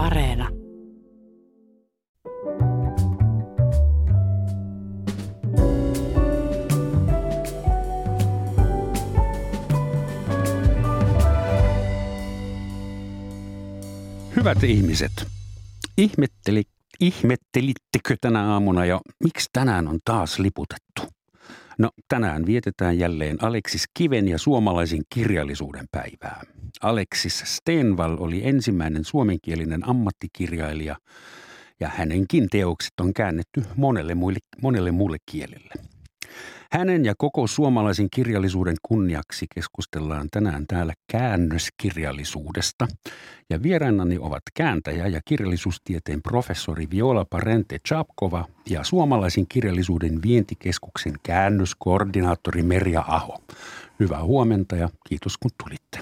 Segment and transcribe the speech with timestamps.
[0.00, 0.48] Areena.
[14.36, 15.12] Hyvät ihmiset,
[15.98, 16.62] ihmetteli,
[17.00, 21.19] ihmettelittekö tänä aamuna jo, miksi tänään on taas liputettu?
[21.80, 26.42] No tänään vietetään jälleen Aleksis Kiven ja suomalaisen kirjallisuuden päivää.
[26.82, 30.96] Aleksis Stenval oli ensimmäinen suomenkielinen ammattikirjailija
[31.80, 35.74] ja hänenkin teokset on käännetty monelle, muille, monelle muulle kielelle.
[36.72, 42.88] Hänen ja koko suomalaisen kirjallisuuden kunniaksi keskustellaan tänään täällä käännöskirjallisuudesta.
[43.50, 52.62] Ja vierainani ovat kääntäjä ja kirjallisuustieteen professori Viola Parente Chapkova ja suomalaisen kirjallisuuden vientikeskuksen käännöskoordinaattori
[52.62, 53.38] Merja Aho.
[54.00, 55.98] Hyvää huomenta ja kiitos kun tulitte.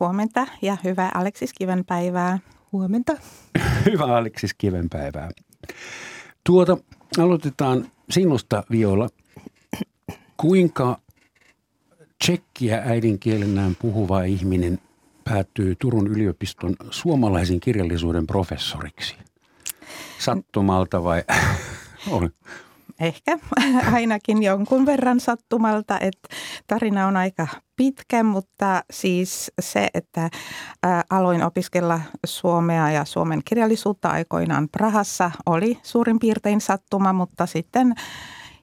[0.00, 2.38] Huomenta ja hyvää Aleksis Kivenpäivää.
[2.72, 3.16] Huomenta.
[3.90, 5.30] Hyvää Aleksis Kivenpäivää.
[6.44, 6.76] Tuota,
[7.18, 9.08] aloitetaan sinusta Viola.
[10.40, 10.98] Kuinka
[12.18, 14.78] tsekkiä äidinkielenään puhuva ihminen
[15.24, 19.16] päätyy Turun yliopiston suomalaisen kirjallisuuden professoriksi?
[20.18, 21.24] Sattumalta vai?
[23.00, 23.38] Ehkä
[23.92, 26.28] ainakin jonkun verran sattumalta, että
[26.66, 30.30] tarina on aika pitkä, mutta siis se, että
[31.10, 37.94] aloin opiskella suomea ja suomen kirjallisuutta aikoinaan Prahassa oli suurin piirtein sattuma, mutta sitten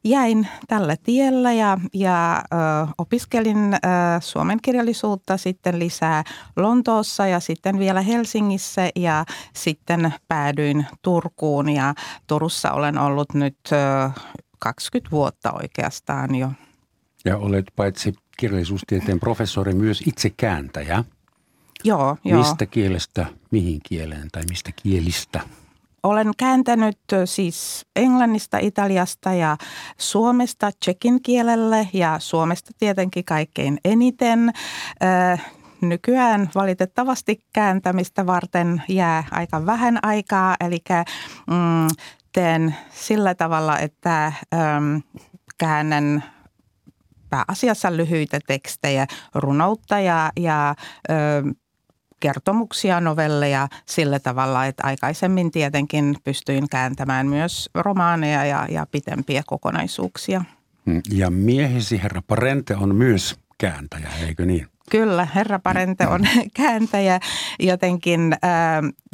[0.03, 2.57] jäin tällä tiellä ja, ja ö,
[2.97, 3.77] opiskelin ö,
[4.19, 6.23] suomen kirjallisuutta sitten lisää
[6.55, 11.93] Lontoossa ja sitten vielä Helsingissä ja sitten päädyin Turkuun ja
[12.27, 14.09] Turussa olen ollut nyt ö,
[14.59, 16.51] 20 vuotta oikeastaan jo.
[17.25, 21.03] Ja olet paitsi kirjallisuustieteen professori myös itse kääntäjä.
[21.83, 22.39] Joo, joo.
[22.39, 25.41] Mistä kielestä mihin kieleen tai mistä kielistä?
[26.07, 29.57] Olen kääntänyt siis englannista, italiasta ja
[29.97, 34.53] suomesta tsekin kielelle ja suomesta tietenkin kaikkein eniten.
[35.81, 40.77] Nykyään valitettavasti kääntämistä varten jää aika vähän aikaa, eli
[41.47, 41.87] mm,
[42.33, 44.33] teen sillä tavalla, että
[45.57, 46.23] käännän
[47.29, 50.75] pääasiassa lyhyitä tekstejä, runoutta ja, ja
[52.19, 60.43] kertomuksia, novelleja sillä tavalla, että aikaisemmin tietenkin pystyin kääntämään myös romaaneja ja, ja pitempiä kokonaisuuksia.
[60.85, 64.67] Mm, ja miehesi herra Parente on myös kääntäjä, eikö niin?
[64.91, 66.21] Kyllä, herra Parente on
[66.53, 67.19] kääntäjä
[67.59, 68.37] jotenkin ä,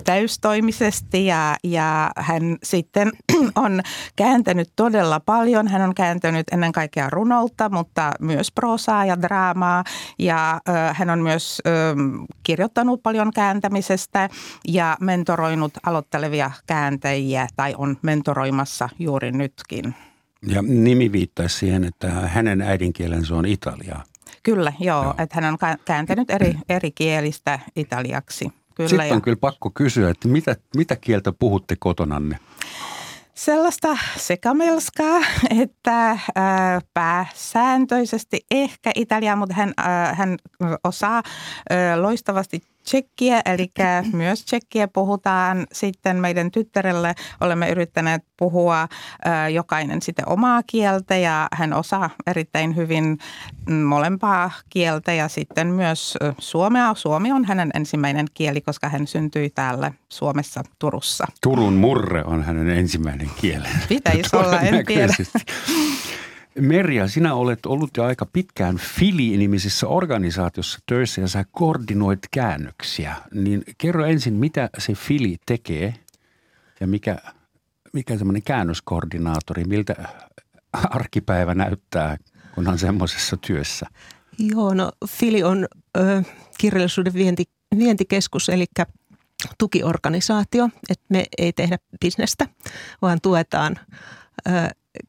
[0.05, 3.11] täystoimisesti ja, ja hän sitten
[3.55, 3.81] on
[4.15, 5.67] kääntänyt todella paljon.
[5.67, 9.83] Hän on kääntänyt ennen kaikkea runoutta, mutta myös prosaa ja draamaa
[10.19, 11.69] ja ä, hän on myös ä,
[12.43, 14.29] kirjoittanut paljon kääntämisestä
[14.67, 19.95] ja mentoroinut aloittelevia kääntäjiä tai on mentoroimassa juuri nytkin.
[20.47, 24.03] Ja nimi viittaisi siihen, että hänen äidinkielensä on italiaa.
[24.43, 25.13] Kyllä, joo, joo.
[25.17, 28.49] että hän on kääntänyt eri, eri kielistä italiaksi.
[28.75, 29.21] Kyllä, Sitten on ja...
[29.21, 32.39] kyllä pakko kysyä, että mitä, mitä kieltä puhutte kotonanne?
[33.33, 35.19] Sellaista sekamelskaa,
[35.61, 36.19] että äh,
[36.93, 40.37] pääsääntöisesti ehkä Italia, mutta hän, äh, hän
[40.83, 43.71] osaa äh, loistavasti tsekkiä, eli
[44.13, 45.67] myös tsekkiä puhutaan.
[45.71, 48.87] Sitten meidän tyttärelle olemme yrittäneet puhua
[49.53, 53.17] jokainen sitten omaa kieltä ja hän osaa erittäin hyvin
[53.85, 56.93] molempaa kieltä ja sitten myös suomea.
[56.93, 61.27] Suomi on hänen ensimmäinen kieli, koska hän syntyi täällä Suomessa Turussa.
[61.41, 63.77] Turun murre on hänen ensimmäinen kielensä.
[63.89, 65.13] Pitäisi olla, en tiedä.
[66.59, 73.15] Merja, sinä olet ollut jo aika pitkään Fili-nimisessä organisaatiossa töissä ja sä koordinoit käännöksiä.
[73.33, 75.93] Niin kerro ensin, mitä se Fili tekee
[76.79, 77.17] ja mikä,
[77.93, 79.95] mikä semmoinen käännöskoordinaattori, miltä
[80.73, 82.17] arkipäivä näyttää,
[82.55, 83.85] kun on semmoisessa työssä?
[84.39, 86.23] Joo, no Fili on ö,
[86.57, 87.43] kirjallisuuden vienti,
[87.77, 88.65] vientikeskus, eli
[89.57, 92.47] tukiorganisaatio, että me ei tehdä bisnestä,
[93.01, 93.79] vaan tuetaan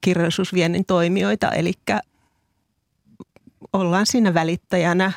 [0.00, 1.72] kirjallisuusviennin toimijoita, eli
[3.72, 5.12] ollaan siinä välittäjänä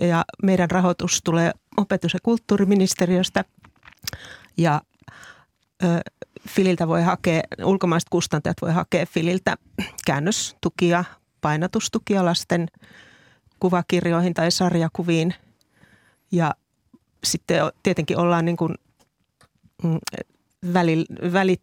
[0.00, 3.44] ja meidän rahoitus tulee opetus- ja kulttuuriministeriöstä.
[4.56, 4.80] Ja
[6.48, 9.56] Fililtä voi hakea, ulkomaiset kustantajat voi hakea Fililtä
[10.06, 11.04] käännöstukia,
[11.40, 12.68] painatustukia lasten
[13.60, 15.34] kuvakirjoihin tai sarjakuviin.
[16.32, 16.54] Ja
[17.24, 18.74] sitten tietenkin ollaan niin kuin
[20.64, 20.72] mm,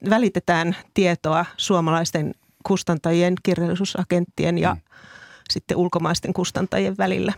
[0.09, 4.81] välitetään tietoa suomalaisten kustantajien, kirjallisuusagenttien ja mm.
[5.49, 7.33] sitten ulkomaisten kustantajien välillä.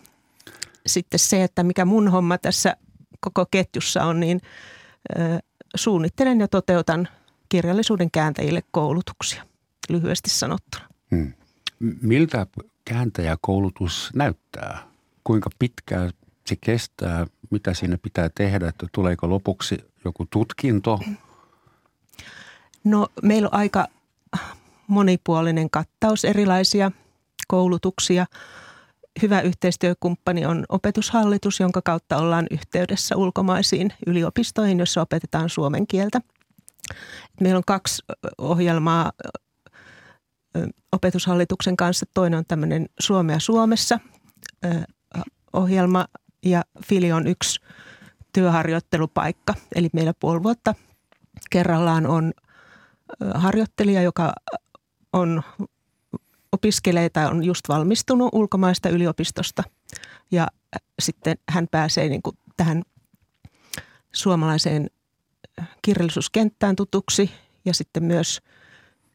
[0.87, 2.75] Sitten se, että mikä mun homma tässä
[3.19, 4.41] koko ketjussa on, niin
[5.75, 7.07] suunnittelen ja toteutan
[7.49, 9.43] kirjallisuuden kääntäjille koulutuksia,
[9.89, 10.85] lyhyesti sanottuna.
[11.15, 11.33] Hmm.
[12.01, 12.47] Miltä
[12.85, 14.87] kääntäjäkoulutus näyttää?
[15.23, 16.11] Kuinka pitkään
[16.47, 17.27] se kestää?
[17.49, 18.67] Mitä siinä pitää tehdä?
[18.67, 20.99] Että tuleeko lopuksi joku tutkinto?
[22.83, 23.87] No meillä on aika
[24.87, 26.91] monipuolinen kattaus erilaisia
[27.47, 28.25] koulutuksia.
[29.21, 36.21] Hyvä yhteistyökumppani on opetushallitus, jonka kautta ollaan yhteydessä ulkomaisiin yliopistoihin, joissa opetetaan suomen kieltä.
[37.41, 38.03] Meillä on kaksi
[38.37, 39.11] ohjelmaa
[40.91, 42.05] opetushallituksen kanssa.
[42.13, 43.99] Toinen on tämmöinen Suomea Suomessa
[45.53, 46.07] ohjelma
[46.45, 47.59] ja Fili on yksi
[48.33, 49.53] työharjoittelupaikka.
[49.75, 50.75] Eli meillä puoli vuotta
[51.49, 52.33] kerrallaan on
[53.33, 54.33] harjoittelija, joka
[55.13, 55.43] on
[56.51, 59.63] opiskelee tai on just valmistunut ulkomaista yliopistosta
[60.31, 60.47] ja
[61.01, 62.83] sitten hän pääsee niin kuin tähän
[64.13, 64.89] suomalaiseen
[65.81, 67.31] kirjallisuuskenttään tutuksi
[67.65, 68.41] ja sitten myös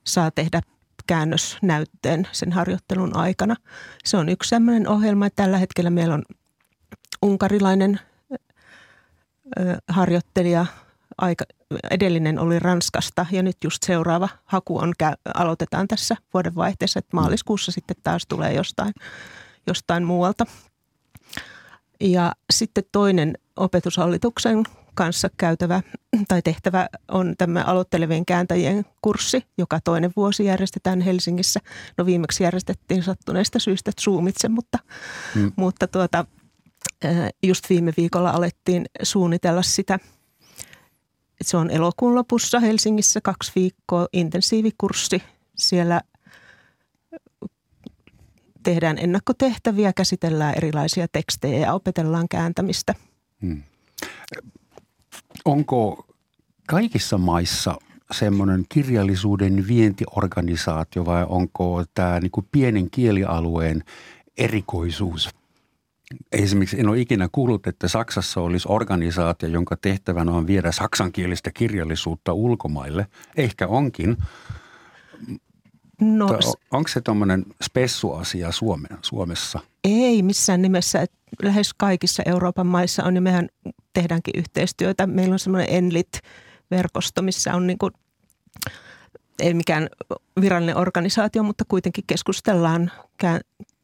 [0.04, 0.60] saa tehdä
[1.06, 3.56] käännösnäytteen sen harjoittelun aikana.
[4.04, 6.22] Se on yksi sellainen ohjelma, tällä hetkellä meillä on
[7.22, 8.00] unkarilainen
[9.88, 10.66] harjoittelija,
[11.18, 11.44] aika,
[11.90, 14.92] edellinen oli Ranskasta ja nyt just seuraava haku on,
[15.34, 18.94] aloitetaan tässä vuodenvaihteessa, että maaliskuussa sitten taas tulee jostain,
[19.66, 20.46] jostain muualta.
[22.00, 24.64] Ja sitten toinen opetushallituksen
[24.94, 25.82] kanssa käytävä
[26.28, 31.60] tai tehtävä on tämä aloittelevien kääntäjien kurssi, joka toinen vuosi järjestetään Helsingissä.
[31.98, 34.78] No viimeksi järjestettiin sattuneista syistä Zoomitse, mutta,
[35.34, 35.52] hmm.
[35.56, 36.24] mutta tuota,
[37.42, 39.98] just viime viikolla alettiin suunnitella sitä.
[41.42, 45.22] Se on elokuun lopussa Helsingissä kaksi viikkoa intensiivikurssi.
[45.56, 46.00] Siellä
[48.62, 52.94] tehdään ennakkotehtäviä, käsitellään erilaisia tekstejä ja opetellaan kääntämistä.
[53.42, 53.62] Hmm.
[55.44, 56.06] Onko
[56.68, 57.78] kaikissa maissa
[58.12, 63.84] semmoinen kirjallisuuden vientiorganisaatio vai onko tämä niin kuin pienen kielialueen
[64.36, 65.28] erikoisuus?
[66.32, 72.32] Esimerkiksi en ole ikinä kuullut, että Saksassa olisi organisaatio, jonka tehtävänä on viedä saksankielistä kirjallisuutta
[72.32, 73.06] ulkomaille.
[73.36, 74.16] Ehkä onkin.
[76.00, 76.26] No,
[76.70, 78.48] onko se tuommoinen spessuasia
[79.02, 79.60] Suomessa?
[79.84, 81.06] Ei missään nimessä.
[81.42, 83.48] Lähes kaikissa Euroopan maissa on, ja mehän
[83.92, 85.06] tehdäänkin yhteistyötä.
[85.06, 87.92] Meillä on semmoinen Enlit-verkosto, missä on niin kuin,
[89.38, 89.88] ei mikään
[90.40, 92.90] virallinen organisaatio, mutta kuitenkin keskustellaan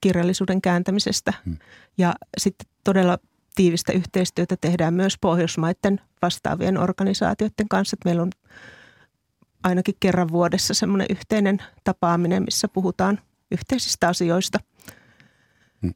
[0.00, 1.32] kirjallisuuden kääntämisestä.
[1.44, 1.56] Hmm.
[1.98, 3.18] Ja sitten todella
[3.54, 7.94] tiivistä yhteistyötä tehdään myös Pohjoismaiden vastaavien organisaatioiden kanssa.
[7.94, 8.30] Että meillä on
[9.62, 13.20] ainakin kerran vuodessa semmoinen yhteinen tapaaminen, missä puhutaan
[13.50, 14.58] yhteisistä asioista.
[15.82, 15.94] Hmm.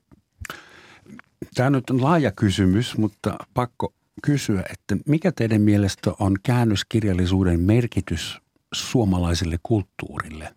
[1.55, 8.39] Tämä nyt on laaja kysymys, mutta pakko kysyä, että mikä teidän mielestä on käännöskirjallisuuden merkitys
[8.75, 10.55] suomalaiselle kulttuurille?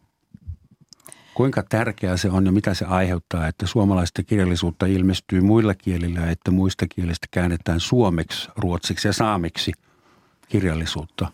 [1.38, 6.52] Kuinka tärkeää se on ja mitä se aiheuttaa, että suomalaista kirjallisuutta ilmestyy muilla kielillä, että
[6.52, 9.72] muista kielistä käännetään suomeksi, ruotsiksi ja saamiksi
[10.50, 11.32] kirjallisuutta?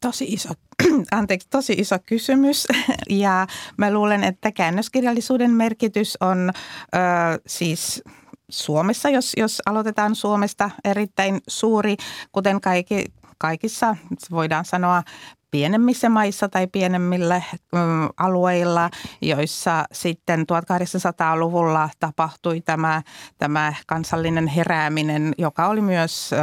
[0.00, 0.48] Tosi iso,
[1.10, 2.66] anteeksi, tosi iso kysymys
[3.10, 3.46] ja
[3.76, 6.50] mä luulen, että käännöskirjallisuuden merkitys on
[6.94, 6.98] ö,
[7.46, 8.02] siis
[8.48, 11.96] Suomessa, jos, jos aloitetaan Suomesta, erittäin suuri,
[12.32, 13.04] kuten kaikki,
[13.38, 13.96] kaikissa,
[14.30, 15.02] voidaan sanoa,
[15.50, 17.80] pienemmissä maissa tai pienemmillä mm,
[18.16, 18.90] alueilla,
[19.22, 23.02] joissa sitten 1800-luvulla tapahtui tämä,
[23.38, 26.36] tämä kansallinen herääminen, joka oli myös ö,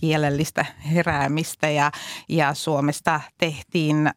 [0.00, 1.68] kielellistä heräämistä.
[1.70, 1.90] Ja,
[2.28, 4.10] ja Suomesta tehtiin, ö,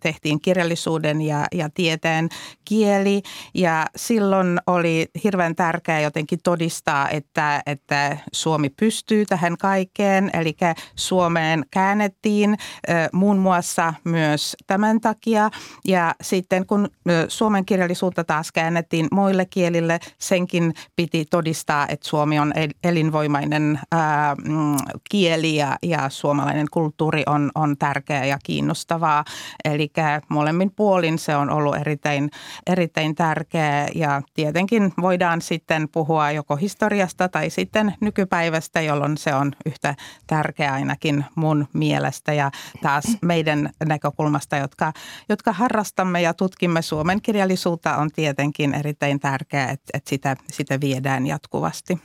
[0.00, 2.28] tehtiin kirjallisuuden ja, ja tieteen
[2.64, 3.22] kieli.
[3.54, 10.56] Ja silloin oli hirveän tärkeää jotenkin todistaa, että, että Suomi pystyy tähän kaikkeen, eli
[10.96, 12.50] Suomeen käännettiin
[12.88, 15.50] ö, muun muassa myös tämän takia.
[15.84, 16.88] Ja sitten kun
[17.28, 22.52] suomen kirjallisuutta taas käännettiin muille kielille, senkin piti todistaa, että suomi on
[22.84, 24.76] elinvoimainen ää, mm,
[25.10, 29.24] kieli ja, ja suomalainen kulttuuri on, on tärkeä ja kiinnostavaa.
[29.64, 29.90] Eli
[30.28, 32.30] molemmin puolin se on ollut erittäin,
[32.66, 39.52] erittäin tärkeä ja tietenkin voidaan sitten puhua joko historiasta tai sitten nykypäivästä, jolloin se on
[39.66, 39.94] yhtä
[40.26, 42.32] tärkeä ainakin mun mielestä.
[42.32, 42.50] Ja
[42.82, 44.92] taas meidän näkökulmasta, jotka,
[45.28, 51.26] jotka harrastamme ja tutkimme suomen kirjallisuutta, on tietenkin erittäin tärkeää, että, että sitä, sitä viedään
[51.26, 51.98] jatkuvasti.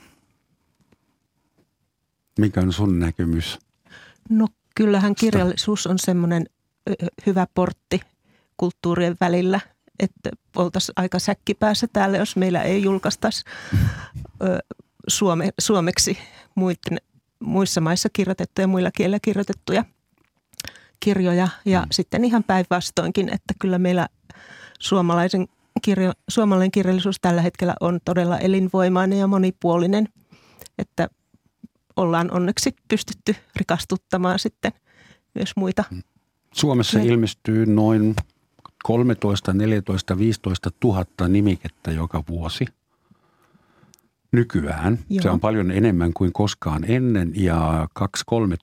[2.38, 3.58] Mikä on sun näkemys?
[4.30, 6.46] No kyllähän kirjallisuus on semmoinen
[7.26, 8.00] hyvä portti
[8.56, 9.60] kulttuurien välillä,
[9.98, 13.44] että oltaisiin aika säkkipäässä täällä, jos meillä ei julkaistaisi
[15.08, 16.18] suome, suomeksi
[16.54, 16.98] muiden
[17.40, 19.84] muissa maissa kirjoitettuja, muilla kielillä kirjoitettuja
[21.00, 21.48] kirjoja.
[21.64, 21.86] Ja mm.
[21.92, 24.08] sitten ihan päinvastoinkin, että kyllä meillä
[24.78, 25.48] suomalaisen
[25.82, 30.08] kirjo, suomalainen kirjallisuus tällä hetkellä on todella elinvoimainen ja monipuolinen,
[30.78, 31.08] että
[31.96, 34.72] ollaan onneksi pystytty rikastuttamaan sitten
[35.34, 35.84] myös muita.
[35.90, 36.02] Mm.
[36.52, 37.04] Suomessa ne.
[37.04, 38.16] ilmestyy noin
[38.82, 42.66] 13, 14, 15 000 nimikettä joka vuosi–
[44.32, 44.98] nykyään.
[45.10, 45.22] Joo.
[45.22, 48.04] Se on paljon enemmän kuin koskaan ennen ja 2-3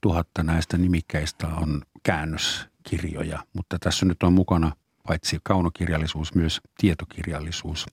[0.01, 4.71] tuhatta näistä nimikkeistä on käännöskirjoja, mutta tässä nyt on mukana
[5.07, 7.85] paitsi kaunokirjallisuus myös tietokirjallisuus.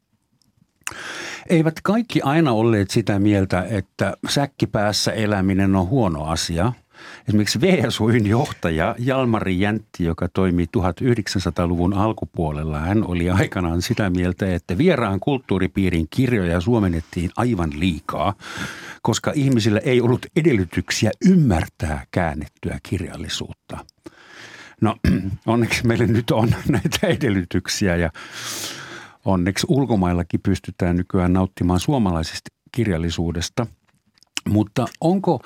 [1.48, 6.72] Eivät kaikki aina olleet sitä mieltä, että säkkipäässä eläminen on huono asia–
[7.28, 14.78] Esimerkiksi VSUin johtaja Jalmari Jäntti, joka toimi 1900-luvun alkupuolella, hän oli aikanaan sitä mieltä, että
[14.78, 18.34] vieraan kulttuuripiirin kirjoja suomennettiin aivan liikaa,
[19.02, 23.78] koska ihmisillä ei ollut edellytyksiä ymmärtää käännettyä kirjallisuutta.
[24.80, 24.96] No
[25.46, 28.10] onneksi meillä nyt on näitä edellytyksiä ja
[29.24, 33.66] onneksi ulkomaillakin pystytään nykyään nauttimaan suomalaisesta kirjallisuudesta.
[34.48, 35.40] Mutta onko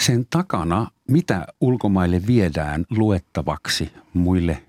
[0.00, 4.62] sen takana, mitä ulkomaille viedään luettavaksi muille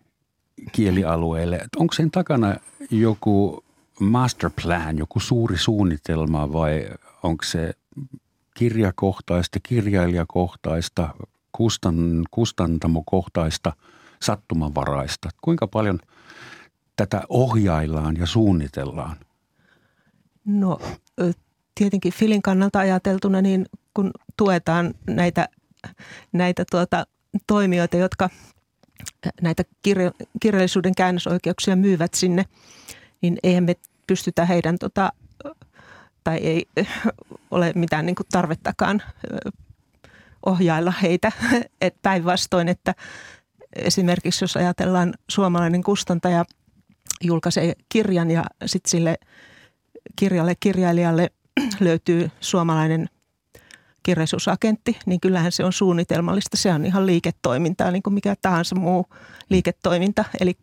[0.71, 1.59] kielialueille.
[1.77, 2.55] Onko sen takana
[2.91, 3.63] joku
[4.00, 6.89] master plan, joku suuri suunnitelma vai
[7.24, 7.74] onko se
[8.53, 11.09] kirjakohtaista, kirjailijakohtaista,
[11.51, 13.74] kustan, kustantamokohtaista,
[14.21, 15.29] sattumanvaraista?
[15.41, 16.00] Kuinka paljon
[16.95, 19.17] tätä ohjaillaan ja suunnitellaan?
[20.45, 20.79] No
[21.75, 23.65] tietenkin Filin kannalta ajateltuna, niin
[24.00, 25.50] kun tuetaan näitä,
[26.32, 27.06] näitä tuota,
[27.48, 28.29] toimijoita, jotka
[29.41, 32.46] näitä kirja, kirjallisuuden käännösoikeuksia myyvät sinne,
[33.22, 33.75] niin eihän me
[34.08, 35.13] pystytä heidän, tota,
[36.24, 36.65] tai ei
[37.51, 39.01] ole mitään niin kuin tarvettakaan
[40.46, 41.32] ohjailla heitä.
[41.82, 42.96] Et päinvastoin, että
[43.75, 46.46] esimerkiksi jos ajatellaan suomalainen kustantaja
[47.22, 49.18] julkaisee kirjan ja sitten sille
[50.15, 51.29] kirjalle kirjailijalle
[51.79, 53.10] löytyy suomalainen
[54.03, 56.58] kirjallisuusagentti, niin kyllähän se on suunnitelmallista.
[56.58, 59.06] Se on ihan liiketoimintaa, niin kuin mikä tahansa muu
[59.50, 60.25] liiketoiminta.
[60.39, 60.58] Eli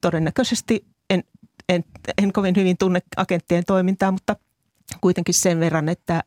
[0.00, 1.24] todennäköisesti en,
[1.68, 1.84] en,
[2.22, 4.36] en kovin hyvin tunne agenttien toimintaa, mutta
[5.00, 6.22] kuitenkin sen verran, että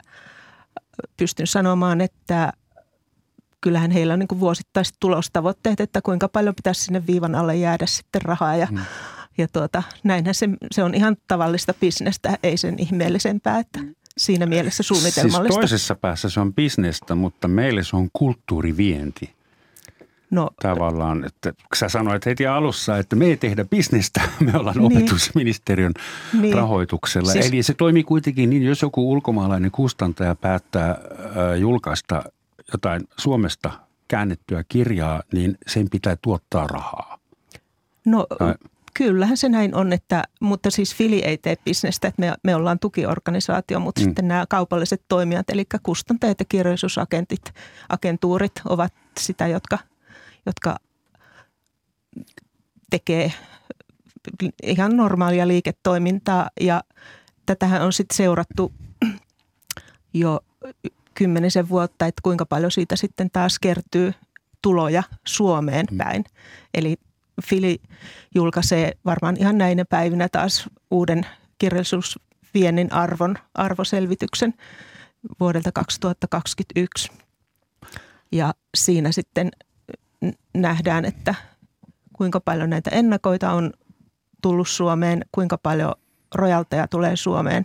[1.18, 2.54] pystyn sanomaan, että
[3.62, 8.22] kyllähän heillä on niin vuosittaiset tulostavoitteet, että kuinka paljon pitäisi sinne viivan alle jäädä sitten
[8.22, 8.80] rahaa ja, mm.
[9.38, 13.80] ja tuota, näinhän se, se on ihan tavallista bisnestä, ei sen ihmeellisempää, että
[14.18, 15.54] siinä mielessä suunnitelmallista.
[15.54, 19.30] Siis toisessa päässä se on bisnestä, mutta meille se on kulttuurivienti.
[20.32, 24.98] No, Tavallaan, että sä sanoit heti alussa, että me ei tehdä bisnestä, me ollaan niin,
[24.98, 25.94] opetusministeriön
[26.42, 27.32] niin, rahoituksella.
[27.32, 32.24] Siis, Eli se toimii kuitenkin niin, jos joku ulkomaalainen kustantaja päättää äh, julkaista
[32.74, 33.72] jotain Suomesta
[34.08, 37.20] käännettyä kirjaa, niin sen pitää tuottaa rahaa.
[38.06, 38.54] No tai,
[38.94, 42.80] Kyllähän se näin on, että, mutta siis Fili ei tee bisnestä, että me, me ollaan
[42.80, 44.06] tukiorganisaatio, mutta mm.
[44.06, 47.42] sitten nämä kaupalliset toimijat, eli kustantajat ja kirjallisuusagentit,
[47.90, 49.80] agentuurit ovat sitä, jotka,
[50.46, 50.76] jotka
[52.90, 53.34] tekee
[54.64, 56.84] ihan normaalia liiketoimintaa ja
[57.46, 58.74] tätähän on sitten seurattu
[60.14, 60.40] jo
[61.14, 64.14] kymmenisen vuotta, että kuinka paljon siitä sitten taas kertyy
[64.62, 65.98] tuloja Suomeen mm.
[65.98, 66.24] päin.
[66.74, 66.98] Eli
[67.44, 67.82] Fili
[68.36, 71.26] julkaisee varmaan ihan näinä päivinä taas uuden
[71.58, 74.54] kirjallisuusviennin arvon, arvoselvityksen
[75.40, 77.12] vuodelta 2021.
[78.32, 79.52] Ja siinä sitten
[80.54, 81.36] nähdään, että
[82.14, 83.74] kuinka paljon näitä ennakoita on
[84.42, 85.94] tullut Suomeen, kuinka paljon
[86.36, 87.64] rojalteja tulee Suomeen.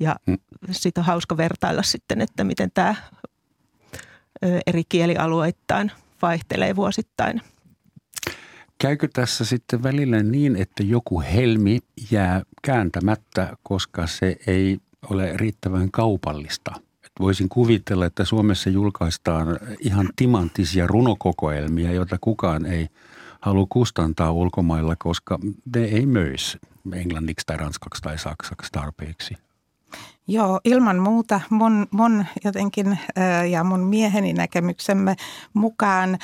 [0.00, 0.38] Ja mm.
[0.70, 2.94] siitä on hauska vertailla sitten, että miten tämä
[4.66, 7.40] eri kielialueittain vaihtelee vuosittain–
[8.78, 11.78] Käykö tässä sitten välillä niin, että joku helmi
[12.10, 14.78] jää kääntämättä, koska se ei
[15.10, 16.72] ole riittävän kaupallista?
[17.20, 22.88] Voisin kuvitella, että Suomessa julkaistaan ihan timanttisia runokokoelmia, joita kukaan ei
[23.40, 25.38] halua kustantaa ulkomailla, koska
[25.76, 26.58] ne ei möisi
[26.92, 29.34] englanniksi tai ranskaksi tai saksaksi tarpeeksi.
[30.28, 32.98] Joo, ilman muuta mun, mun jotenkin
[33.50, 35.16] ja mun mieheni näkemyksemme
[35.54, 36.18] mukaan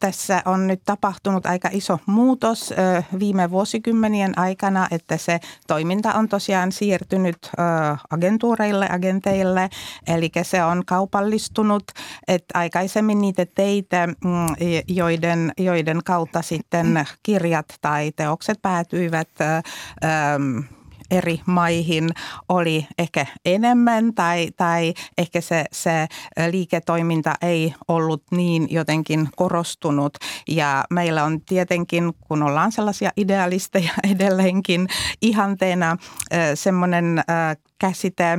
[0.00, 2.74] tässä on nyt tapahtunut aika iso muutos
[3.18, 7.50] viime vuosikymmenien aikana, että se toiminta on tosiaan siirtynyt
[8.10, 9.70] agentuureille, agenteille,
[10.06, 11.84] eli se on kaupallistunut,
[12.28, 14.46] että aikaisemmin niitä teitä, mm,
[14.88, 19.28] joiden, joiden kautta sitten kirjat tai teokset päätyivät
[21.10, 22.10] eri maihin
[22.48, 26.06] oli ehkä enemmän tai, tai ehkä se, se
[26.50, 30.18] liiketoiminta ei ollut niin jotenkin korostunut.
[30.48, 34.88] Ja meillä on tietenkin, kun ollaan sellaisia idealisteja edelleenkin,
[35.22, 35.96] ihanteena
[36.54, 37.22] semmoinen
[37.78, 38.38] käsite,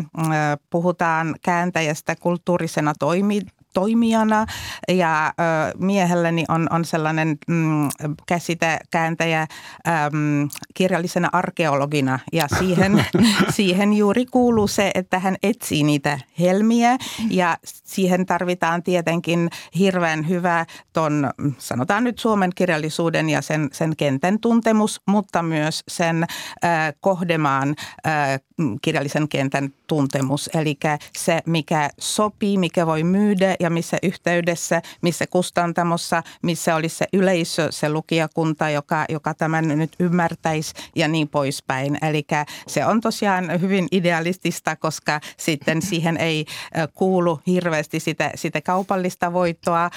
[0.70, 3.42] puhutaan kääntäjästä kulttuurisena toimi,
[3.74, 4.46] toimijana.
[4.88, 5.32] Ja ö,
[5.78, 7.90] miehelläni on, on sellainen mm,
[8.28, 12.20] käsite kääntäjä äm, kirjallisena arkeologina.
[12.34, 13.06] Ja siihen,
[13.56, 16.98] siihen juuri kuuluu se, että hän etsii niitä helmiä.
[17.30, 19.50] Ja siihen tarvitaan tietenkin
[19.80, 26.24] hirveän hyvä ton, sanotaan nyt Suomen kirjallisuuden ja sen, sen kentän tuntemus, mutta myös sen
[26.24, 27.76] äh, kohdemaan
[28.08, 28.40] äh,
[28.82, 30.78] kirjallisen kentän tuntemus, eli
[31.18, 37.68] se mikä sopii, mikä voi myydä ja missä yhteydessä, missä kustantamossa, missä olisi se yleisö,
[37.70, 41.98] se lukijakunta, joka, joka tämän nyt ymmärtäisi ja niin poispäin.
[42.02, 42.26] Eli
[42.68, 46.46] se on tosiaan hyvin idealistista, koska sitten siihen ei
[46.94, 49.90] kuulu hirveästi sitä, sitä kaupallista voittoa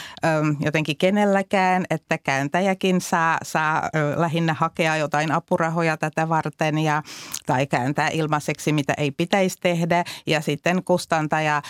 [0.61, 7.03] jotenkin kenelläkään, että kääntäjäkin saa, saa lähinnä hakea jotain apurahoja tätä varten ja,
[7.47, 10.05] tai kääntää ilmaiseksi, mitä ei pitäisi tehdä.
[10.27, 11.63] Ja sitten kustantaja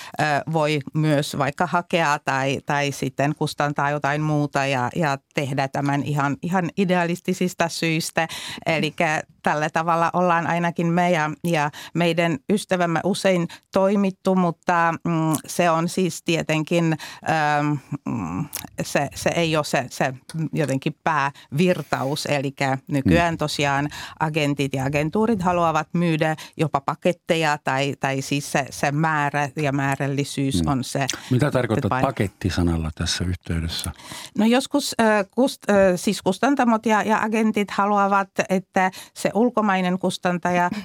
[0.53, 1.84] voi myös vaikka hakea
[2.25, 8.29] tai, tai sitten kustantaa jotain muuta ja, ja tehdä tämän ihan, ihan idealistisista syistä.
[8.67, 8.95] Eli
[9.45, 15.89] tällä tavalla ollaan ainakin me ja, ja meidän ystävämme usein toimittu, mutta mm, se on
[15.89, 16.97] siis tietenkin,
[17.31, 17.73] ähm,
[18.09, 18.47] mm,
[18.83, 20.15] se, se ei ole se, se
[20.53, 22.27] jotenkin päävirtaus.
[22.27, 22.55] Eli
[22.89, 23.39] nykyään mm.
[23.39, 23.89] tosiaan
[24.21, 30.63] agentit ja agentuurit haluavat myydä jopa paketteja tai, tai siis se, se määrä ja määrällisyys
[30.63, 30.73] mm.
[30.73, 31.07] on se.
[31.31, 33.91] Mitä tarkoittaa pakettisanalla tässä yhteydessä?
[34.39, 40.71] No joskus äh, kust, äh, siis kustantamot ja, ja agentit haluavat, että se ulkomainen kustantaja
[40.75, 40.79] ö,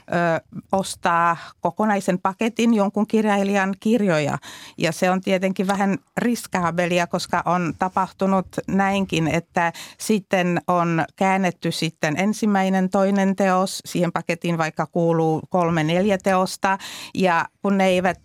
[0.71, 4.37] ostaa kokonaisen paketin jonkun kirjailijan kirjoja.
[4.77, 12.19] Ja se on tietenkin vähän riskaabelia, koska on tapahtunut näinkin, että sitten on käännetty sitten
[12.19, 13.79] ensimmäinen, toinen teos.
[13.85, 16.77] Siihen paketiin vaikka kuuluu kolme, neljä teosta.
[17.13, 18.19] Ja kun ne eivät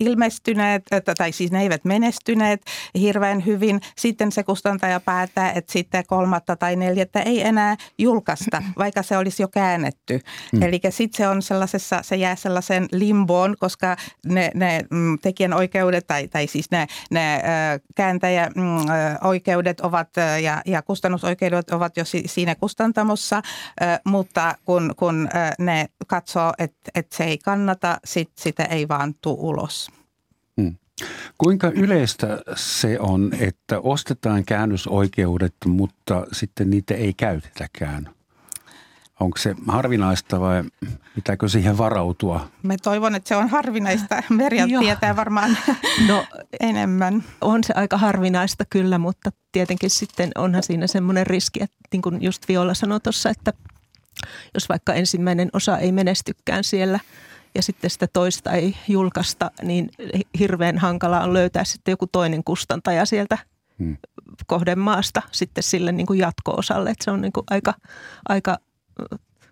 [0.00, 0.82] ilmestyneet,
[1.18, 2.62] tai siis ne eivät menestyneet
[3.00, 9.02] hirveän hyvin, sitten se kustantaja päättää, että sitten kolmatta tai neljättä ei enää julkaista, vaikka
[9.02, 10.20] se olisi jo käännetty.
[10.52, 10.62] Mm.
[10.62, 16.28] Eli sitten se on sellaisessa, se jää sellaisen limboon, koska ne, ne mm, tekijänoikeudet tai,
[16.28, 17.42] tai siis ne, ne
[17.94, 20.08] kääntäjäoikeudet mm, ovat
[20.42, 23.42] ja, ja kustannusoikeudet ovat jo siinä kustantamossa,
[24.04, 29.36] mutta kun, kun ne katsoo, että, että se ei kannata, sit, sitä ei vaan tule
[29.38, 29.90] ulos.
[30.56, 30.76] Mm.
[31.38, 38.15] Kuinka yleistä se on, että ostetaan käännösoikeudet, mutta sitten niitä ei käytetäkään?
[39.20, 40.64] Onko se harvinaista vai
[41.14, 42.48] pitääkö siihen varautua?
[42.62, 44.22] Me toivon, että se on harvinaista.
[44.30, 45.58] Merja tietää varmaan
[46.08, 46.24] no,
[46.60, 47.24] enemmän.
[47.40, 52.22] On se aika harvinaista kyllä, mutta tietenkin sitten onhan siinä semmoinen riski, että niin kuin
[52.22, 53.52] just Viola sanoi tuossa, että
[54.54, 57.00] jos vaikka ensimmäinen osa ei menestykään siellä–
[57.56, 59.90] ja sitten sitä toista ei julkaista, niin
[60.38, 63.38] hirveän hankala on löytää sitten joku toinen kustantaja sieltä
[63.78, 63.96] hmm.
[64.46, 66.90] kohdemaasta sitten sille niin kuin jatko-osalle.
[66.90, 67.74] Että se on niin kuin aika,
[68.28, 68.56] aika,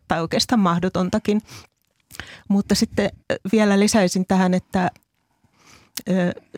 [0.09, 1.42] tai oikeastaan mahdotontakin.
[2.48, 3.11] Mutta sitten
[3.52, 4.90] vielä lisäisin tähän, että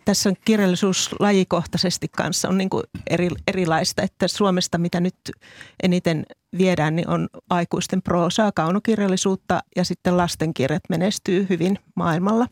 [0.05, 5.17] tässä on kirjallisuus lajikohtaisesti kanssa on niin kuin eri, erilaista, että Suomesta mitä nyt
[5.83, 6.27] eniten
[6.59, 12.47] viedään, niin on aikuisten proosaa, kaunokirjallisuutta ja sitten lastenkirjat menestyy hyvin maailmalla.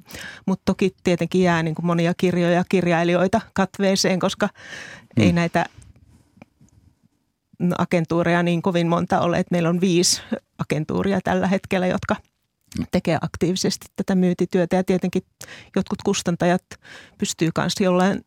[0.47, 4.49] Mutta toki tietenkin jää niin kuin monia kirjoja, kirjailijoita katveeseen, koska
[5.17, 5.23] mm.
[5.23, 5.67] ei näitä
[7.79, 10.23] agentuureja niin kovin monta ole, että meillä on viisi
[10.59, 12.17] agentuuria tällä hetkellä, jotka–
[12.91, 15.23] tekee aktiivisesti tätä myyntityötä ja tietenkin
[15.77, 16.63] jotkut kustantajat
[17.19, 18.21] pystyy myös jollain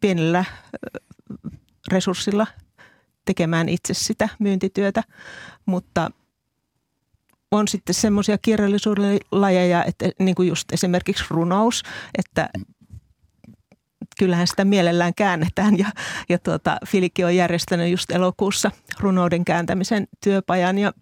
[0.00, 0.44] pienellä
[1.88, 2.46] resurssilla
[3.24, 5.02] tekemään itse sitä myyntityötä,
[5.66, 6.10] mutta
[7.50, 11.82] on sitten semmoisia kirjallisuuden lajeja, että niin kuin just esimerkiksi runous,
[12.18, 12.48] että
[14.18, 15.86] kyllähän sitä mielellään käännetään ja,
[16.28, 20.92] ja tuota, Filikki on järjestänyt just elokuussa runouden kääntämisen työpajan ja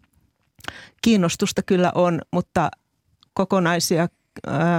[1.02, 2.70] kiinnostusta kyllä on, mutta
[3.34, 4.08] kokonaisia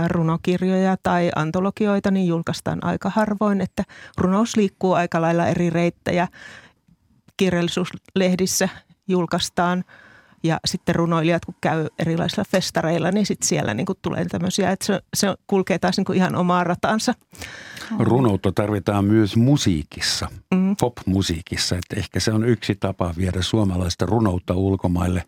[0.07, 3.83] runokirjoja tai antologioita niin julkaistaan aika harvoin, että
[4.17, 6.27] runous liikkuu aika lailla eri reittejä.
[7.38, 8.69] Kirjallisuuslehdissä
[9.07, 9.83] julkaistaan
[10.43, 14.86] Ja sitten runoilijat, kun käy erilaisilla festareilla, niin sitten siellä niin kuin tulee tämmöisiä, että
[14.86, 17.13] se, se kulkee taas niin kuin ihan omaa ratansa.
[17.99, 20.75] Runoutta tarvitaan myös musiikissa, mm.
[20.79, 21.75] pop-musiikissa.
[21.75, 25.23] Että ehkä se on yksi tapa viedä suomalaista runoutta ulkomaille,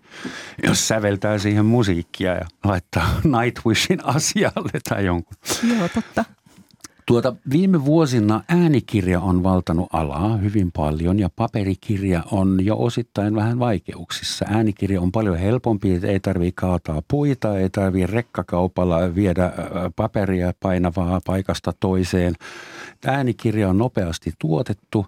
[0.64, 5.38] jos säveltää siihen musiikkia ja laittaa Nightwishin asialle tai jonkun.
[5.78, 6.26] Joo, totta.
[7.08, 13.60] Tuota, viime vuosina äänikirja on valtanut alaa hyvin paljon ja paperikirja on jo osittain vähän
[13.60, 14.46] vaikeuksissa.
[14.50, 19.52] Äänikirja on paljon helpompi, ei tarvitse kaataa puita, ei tarvitse rekkakaupalla viedä
[19.96, 22.34] paperia painavaa paikasta toiseen.
[23.06, 25.06] Äänikirja on nopeasti tuotettu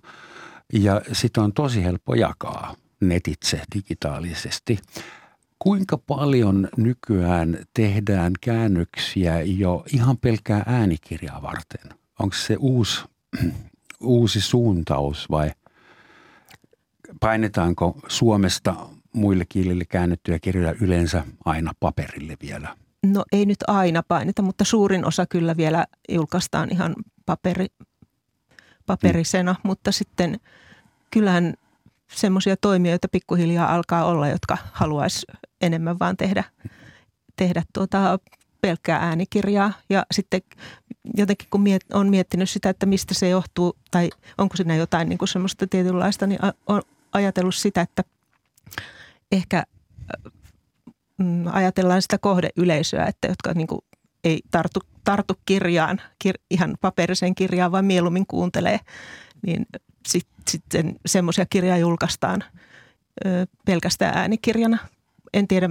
[0.73, 4.79] ja sitä on tosi helppo jakaa netitse digitaalisesti.
[5.59, 11.97] Kuinka paljon nykyään tehdään käännöksiä jo ihan pelkkää äänikirjaa varten?
[12.19, 13.03] Onko se uusi,
[14.01, 15.51] uusi suuntaus vai
[17.19, 18.75] painetaanko Suomesta
[19.13, 22.77] muille kielille käännettyjä kirjoja yleensä aina paperille vielä?
[23.05, 27.67] No ei nyt aina paineta, mutta suurin osa kyllä vielä julkaistaan ihan paperi,
[28.85, 29.59] paperisena, mm.
[29.63, 30.39] mutta sitten
[31.11, 31.53] kyllähän
[32.11, 35.25] semmoisia toimijoita pikkuhiljaa alkaa olla, jotka haluaisi
[35.61, 36.43] enemmän vaan tehdä,
[37.35, 38.19] tehdä tuota
[38.61, 39.73] pelkkää äänikirjaa.
[39.89, 40.41] Ja sitten
[41.17, 45.17] jotenkin kun miet, on miettinyt sitä, että mistä se johtuu tai onko siinä jotain niin
[45.17, 48.03] kuin semmoista tietynlaista, niin on ajatellut sitä, että
[49.31, 49.63] ehkä
[51.17, 53.81] mm, ajatellaan sitä kohdeyleisöä, että jotka niin kuin
[54.23, 58.79] ei tartu, tartu kirjaan, kir, ihan paperiseen kirjaan, vaan mieluummin kuuntelee,
[59.45, 59.65] niin
[60.07, 60.63] sitten sit
[61.05, 62.43] semmoisia kirjoja julkaistaan
[63.65, 64.77] pelkästään äänikirjana–
[65.33, 65.69] en tiedä,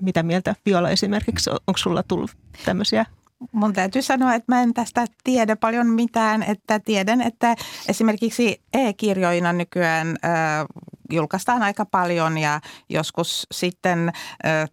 [0.00, 2.30] mitä mieltä Viola esimerkiksi, onko sulla tullut
[2.64, 3.06] tämmöisiä?
[3.52, 7.54] Mun täytyy sanoa, että mä en tästä tiedä paljon mitään, että tiedän, että
[7.88, 10.16] esimerkiksi e-kirjoina nykyään
[11.10, 14.12] julkaistaan aika paljon ja joskus sitten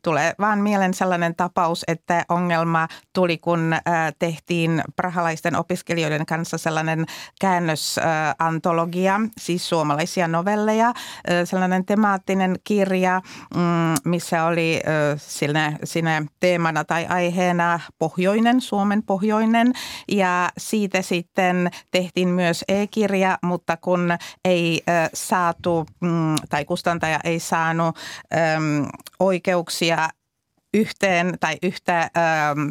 [0.02, 3.76] tulee vaan mieleen sellainen tapaus, että ongelma tuli, kun
[4.20, 7.06] tehtiin prahalaisten opiskelijoiden kanssa sellainen
[7.42, 10.94] käännösantologia, siis suomalaisia novelleja,
[11.46, 13.22] sellainen temaattinen kirja,
[13.56, 19.74] mm, missä oli äh, siinä, siinä teemana tai aiheena pohjoinen, Suomen pohjoinen.
[20.12, 24.12] Ja siitä sitten tehtiin myös e-kirja, mutta kun
[24.46, 27.98] ei saatu mm, tai kustantaja ei saanut
[28.56, 28.88] äm,
[29.20, 30.10] oikeuksia
[30.74, 32.10] yhteen tai yhtä äm,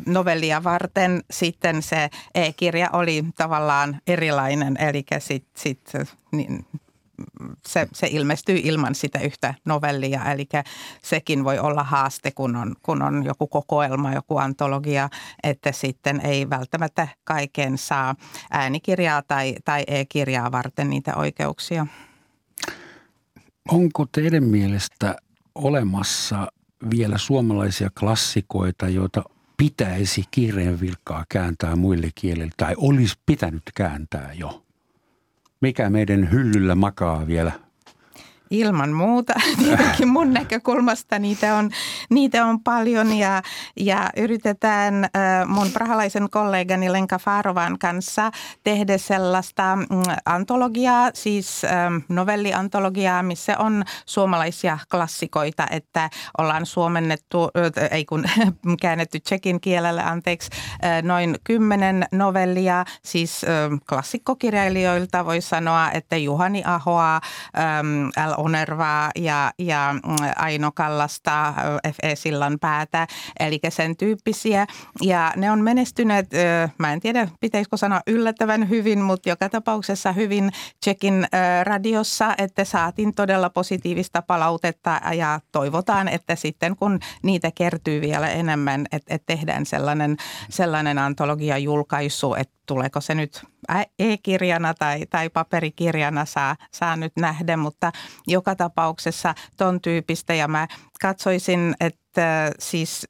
[0.06, 5.92] novellia varten, sitten se e-kirja oli tavallaan erilainen, eli sit, sit,
[6.32, 6.66] niin,
[7.66, 10.48] se, se ilmestyy ilman sitä yhtä novellia, eli
[11.02, 15.08] sekin voi olla haaste, kun on, kun on joku kokoelma, joku antologia,
[15.42, 18.14] että sitten ei välttämättä kaiken saa
[18.50, 21.86] äänikirjaa tai, tai e-kirjaa varten niitä oikeuksia.
[23.68, 25.16] Onko teidän mielestä
[25.54, 26.52] olemassa
[26.90, 29.24] vielä suomalaisia klassikoita, joita
[29.56, 34.64] pitäisi kirjeen vilkkaa kääntää muille kielille tai olisi pitänyt kääntää jo?
[35.60, 37.52] Mikä meidän hyllyllä makaa vielä
[38.52, 39.34] Ilman muuta.
[39.64, 41.70] Tietenkin mun näkökulmasta niitä on,
[42.10, 43.42] niitä on paljon ja,
[43.76, 45.08] ja yritetään
[45.46, 48.30] mun prahalaisen kollegani Lenka Farovan kanssa
[48.64, 49.86] tehdä sellaista mm,
[50.24, 51.62] antologiaa, siis
[52.08, 57.50] novelliantologiaa, missä on suomalaisia klassikoita, että ollaan suomennettu,
[57.90, 58.24] ei kun
[58.82, 60.50] käännetty tsekin kielelle, anteeksi,
[61.02, 63.42] noin kymmenen novellia, siis
[63.88, 67.20] klassikkokirjailijoilta voi sanoa, että Juhani Ahoa,
[68.26, 68.41] L.
[68.42, 71.54] Onervaa ja, ja mm, Aino Kallasta,
[71.88, 72.14] F.E.
[72.14, 73.06] Sillan päätä,
[73.40, 74.66] eli sen tyyppisiä.
[75.02, 76.26] Ja ne on menestyneet,
[76.78, 80.50] mä en tiedä pitäisikö sanoa yllättävän hyvin, mutta joka tapauksessa hyvin
[80.80, 81.26] Tsekin
[81.62, 88.86] radiossa, että saatiin todella positiivista palautetta ja toivotaan, että sitten kun niitä kertyy vielä enemmän,
[88.92, 90.16] että, että tehdään sellainen,
[90.50, 93.42] sellainen antologia-julkaisu, että tuleeko se nyt
[93.98, 97.92] e-kirjana tai, tai paperikirjana saa, saa nyt nähdä, mutta
[98.26, 100.68] joka tapauksessa ton tyypistä ja mä
[101.00, 103.06] katsoisin, että siis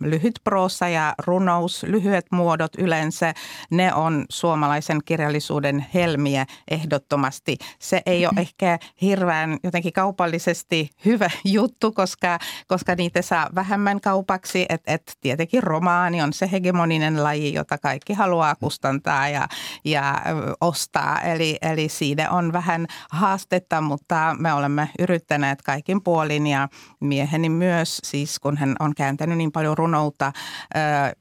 [0.00, 3.34] lyhyt proosa ja runous, lyhyet muodot yleensä,
[3.70, 7.56] ne on suomalaisen kirjallisuuden helmiä ehdottomasti.
[7.78, 14.66] Se ei ole ehkä hirveän jotenkin kaupallisesti hyvä juttu, koska, koska niitä saa vähemmän kaupaksi.
[14.68, 19.48] Että et tietenkin romaani on se hegemoninen laji, jota kaikki haluaa kustantaa ja,
[19.84, 20.22] ja
[20.60, 21.20] ostaa.
[21.20, 26.68] Eli, eli siinä on vähän haastetta, mutta me olemme yrittäneet kaikin puolin ja
[27.00, 30.32] mieheni myös, siis kun hän on kääntänyt niin paljon runoutta, runoutta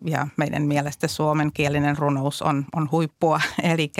[0.05, 3.41] ja meidän mielestä suomenkielinen runous on, on huippua.
[3.73, 3.91] Eli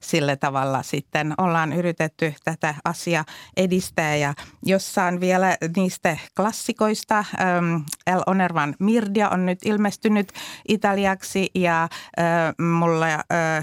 [0.00, 3.24] sillä tavalla sitten ollaan yritetty tätä asiaa
[3.56, 4.16] edistää.
[4.16, 4.34] Ja
[4.64, 7.24] jossain vielä niistä klassikoista
[8.06, 10.32] El Onervan Mirdia on nyt ilmestynyt
[10.68, 11.50] italiaksi.
[11.54, 11.88] Ja
[12.78, 13.08] mulle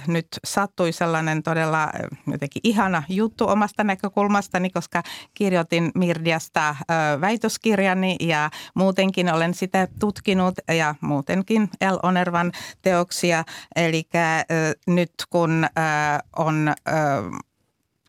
[0.07, 1.89] nyt sattui sellainen todella
[2.31, 6.75] jotenkin ihana juttu omasta näkökulmastani, koska kirjoitin Mirdiasta
[7.21, 8.15] väitöskirjani.
[8.19, 13.43] Ja muutenkin olen sitä tutkinut ja muutenkin El Onervan teoksia.
[13.75, 14.03] Eli
[14.87, 15.65] nyt kun
[16.35, 16.73] on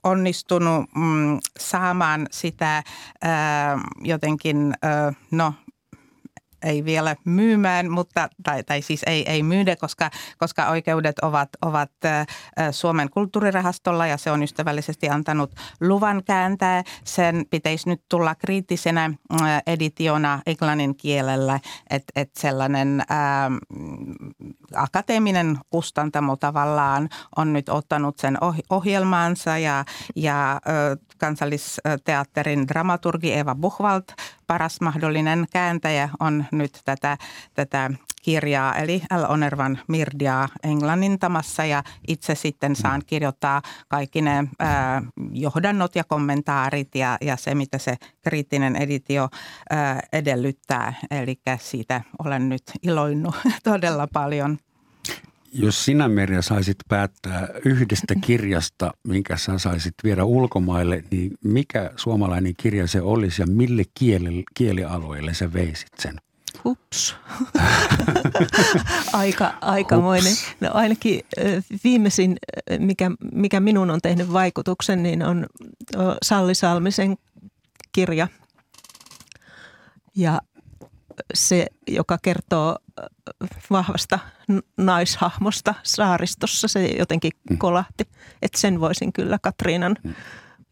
[0.04, 2.82] onnistunut mm, saamaan sitä
[4.02, 4.74] jotenkin,
[5.30, 5.54] no
[6.64, 11.90] ei vielä myymään, mutta, tai, tai siis ei, ei myydä, koska, koska oikeudet ovat, ovat
[12.70, 15.50] Suomen kulttuurirahastolla ja se on ystävällisesti antanut
[15.80, 16.82] luvan kääntää.
[17.04, 19.10] Sen pitäisi nyt tulla kriittisenä
[19.66, 23.50] editiona englannin kielellä, että et sellainen ää,
[24.74, 28.38] akateeminen kustantamo tavallaan on nyt ottanut sen
[28.70, 29.84] ohjelmaansa ja,
[30.16, 30.60] ja
[31.18, 34.02] kansallisteatterin dramaturgi Eva Buchwald,
[34.46, 37.18] paras mahdollinen kääntäjä, on nyt tätä,
[37.54, 37.90] tätä
[38.22, 39.32] kirjaa, eli L.
[39.32, 43.06] Onervan Mirdiaa englannintamassa ja itse sitten saan mm.
[43.06, 45.02] kirjoittaa kaikki ne ää,
[45.32, 49.28] johdannot ja kommentaarit ja, ja se, mitä se kriittinen editio
[49.70, 50.94] ää, edellyttää.
[51.10, 54.58] Eli siitä olen nyt iloinnut todella paljon.
[55.54, 62.54] Jos sinä Merja saisit päättää yhdestä kirjasta, minkä sä saisit viedä ulkomaille, niin mikä suomalainen
[62.56, 66.20] kirja se olisi ja mille kieli, kielialueelle sä veisit sen?
[66.64, 67.16] Hups.
[69.12, 70.32] Aika, aikamoinen.
[70.60, 71.20] No ainakin
[71.84, 72.36] viimeisin,
[72.78, 75.46] mikä, mikä minun on tehnyt vaikutuksen, niin on
[76.22, 77.16] Salli Salmisen
[77.92, 78.28] kirja.
[80.16, 80.40] Ja
[81.34, 82.76] se, joka kertoo
[83.70, 84.18] vahvasta
[84.76, 87.58] naishahmosta saaristossa, se jotenkin mm.
[87.58, 88.04] kolahti.
[88.42, 90.14] Että sen voisin kyllä Katriinan mm.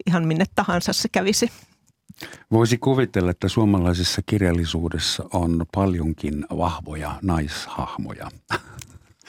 [0.06, 1.50] ihan minne tahansa se kävisi.
[2.50, 8.30] Voisi kuvitella, että suomalaisessa kirjallisuudessa on paljonkin vahvoja naishahmoja.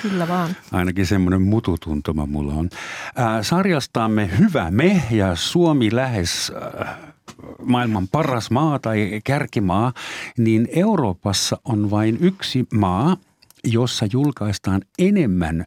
[0.02, 0.56] Kyllä vaan.
[0.71, 2.69] Ainakin semmoinen mututuntuma mulla on.
[3.15, 7.12] Ää, sarjastamme Hyvä me ja Suomi lähes äh,
[7.62, 9.94] maailman paras maa tai kärkimaa,
[10.38, 13.18] niin Euroopassa on vain yksi maa,
[13.64, 15.66] jossa julkaistaan enemmän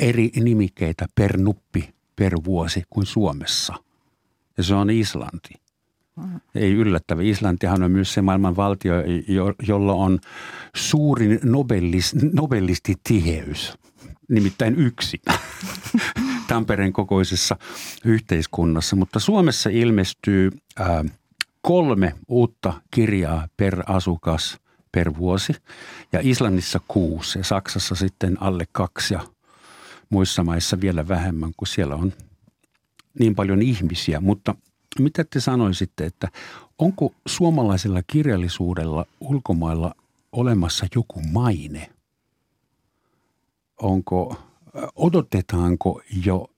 [0.00, 3.74] eri nimikkeitä per nuppi per vuosi kuin Suomessa.
[4.56, 5.54] Ja se on Islanti.
[6.54, 7.22] Ei yllättävä.
[7.22, 8.94] Islantihan on myös se maailman valtio,
[9.66, 10.18] jolla on
[10.76, 13.78] suurin nobelist, nobelistitiheys,
[14.28, 15.20] nimittäin yksi
[16.54, 17.56] Tampereen kokoisessa
[18.04, 18.96] yhteiskunnassa.
[18.96, 21.04] Mutta Suomessa ilmestyy ää,
[21.60, 24.58] kolme uutta kirjaa per asukas
[24.92, 25.52] per vuosi
[26.12, 29.20] ja Islannissa kuusi ja Saksassa sitten alle kaksi ja
[30.10, 32.12] muissa maissa vielä vähemmän, kun siellä on
[33.18, 34.20] niin paljon ihmisiä.
[34.20, 34.54] Mutta–
[34.98, 36.28] mitä te sanoisitte, että
[36.78, 39.94] onko suomalaisella kirjallisuudella ulkomailla
[40.32, 41.90] olemassa joku maine?
[43.82, 44.36] Onko,
[44.96, 46.50] odotetaanko jo,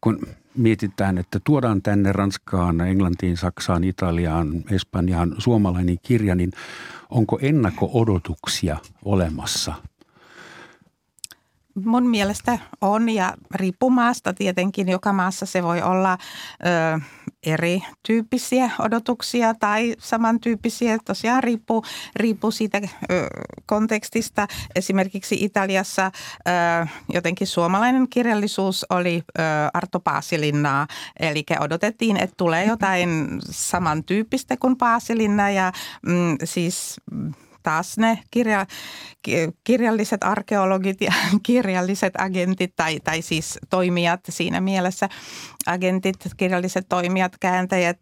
[0.00, 6.52] kun mietitään, että tuodaan tänne Ranskaan, Englantiin, Saksaan, Italiaan, Espanjaan suomalainen kirja, niin
[7.10, 9.74] onko ennakko-odotuksia olemassa
[11.84, 16.18] Mun mielestä on ja riippumaasta tietenkin joka maassa se voi olla
[16.66, 17.00] ö,
[17.46, 20.98] erityyppisiä odotuksia tai samantyyppisiä.
[21.04, 21.84] Tosiaan riippuu,
[22.16, 23.26] riippuu siitä ö,
[23.66, 24.46] kontekstista.
[24.74, 26.10] Esimerkiksi Italiassa
[26.48, 29.42] ö, jotenkin suomalainen kirjallisuus oli ö,
[29.74, 30.86] Arto Paasilinnaa,
[31.20, 35.72] eli odotettiin, että tulee jotain samantyyppistä kuin Paasilinna ja
[36.06, 37.00] mm, siis
[37.64, 38.66] taas ne kirja,
[39.64, 41.12] kirjalliset arkeologit ja
[41.46, 45.08] kirjalliset agentit tai, tai siis toimijat siinä mielessä,
[45.66, 47.98] agentit, kirjalliset toimijat, kääntäjät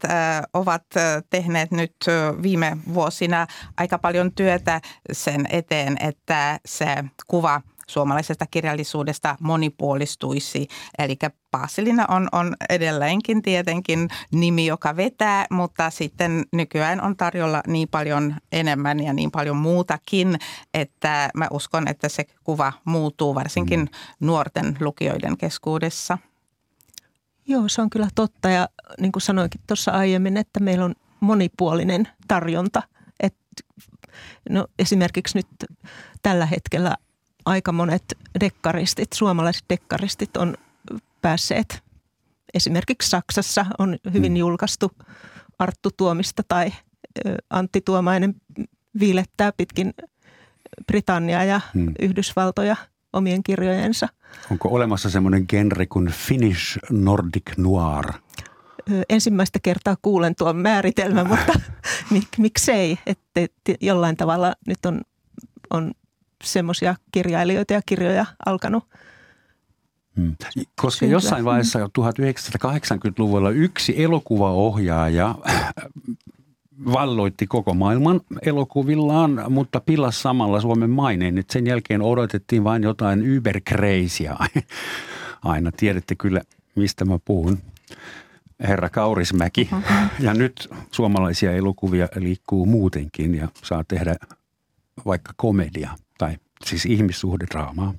[0.54, 0.84] ovat
[1.30, 1.96] tehneet nyt
[2.42, 3.46] viime vuosina
[3.76, 4.80] aika paljon työtä
[5.12, 7.60] sen eteen, että se kuva–
[7.92, 10.68] suomalaisesta kirjallisuudesta monipuolistuisi.
[10.98, 11.16] Eli
[11.50, 18.36] Paasilina on, on edelleenkin tietenkin nimi, joka vetää, mutta sitten nykyään on tarjolla niin paljon
[18.52, 20.38] enemmän ja niin paljon muutakin,
[20.74, 23.88] että mä uskon, että se kuva muuttuu varsinkin mm.
[24.20, 26.18] nuorten lukijoiden keskuudessa.
[27.48, 28.68] Joo, se on kyllä totta ja
[29.00, 32.82] niin kuin sanoinkin tuossa aiemmin, että meillä on monipuolinen tarjonta.
[33.20, 33.36] Et,
[34.50, 35.46] no, esimerkiksi nyt
[36.22, 36.96] tällä hetkellä
[37.44, 38.04] aika monet
[38.40, 40.54] dekkaristit, suomalaiset dekkaristit on
[41.22, 41.82] päässeet.
[42.54, 44.36] Esimerkiksi Saksassa on hyvin mm.
[44.36, 44.92] julkaistu
[45.58, 46.72] Arttu Tuomista tai
[47.50, 48.34] Antti Tuomainen
[49.00, 49.94] viilettää pitkin
[50.86, 51.94] Britannia ja hmm.
[51.98, 52.76] Yhdysvaltoja
[53.12, 54.08] omien kirjojensa.
[54.50, 58.12] Onko olemassa semmoinen genre kuin Finnish Nordic Noir?
[59.08, 61.52] Ensimmäistä kertaa kuulen tuon määritelmän, mutta
[62.10, 65.00] mik, miksei, että et, jollain tavalla nyt on,
[65.70, 65.92] on
[66.42, 68.84] semmoisia kirjailijoita ja kirjoja alkanut
[70.16, 70.36] Hmm.
[70.76, 71.14] Koska syntyä.
[71.14, 75.34] jossain vaiheessa jo 1980-luvulla yksi elokuvaohjaaja
[76.92, 81.38] valloitti koko maailman elokuvillaan, mutta pilas samalla Suomen maineen.
[81.38, 84.36] Et sen jälkeen odotettiin vain jotain yberkreisiä.
[85.44, 86.40] Aina tiedätte kyllä,
[86.74, 87.58] mistä mä puhun.
[88.60, 89.68] Herra Kaurismäki.
[89.72, 90.08] Mm-hmm.
[90.26, 94.16] Ja nyt suomalaisia elokuvia liikkuu muutenkin ja saa tehdä
[95.06, 97.94] vaikka komedia tai siis ihmissuhdedraamaa.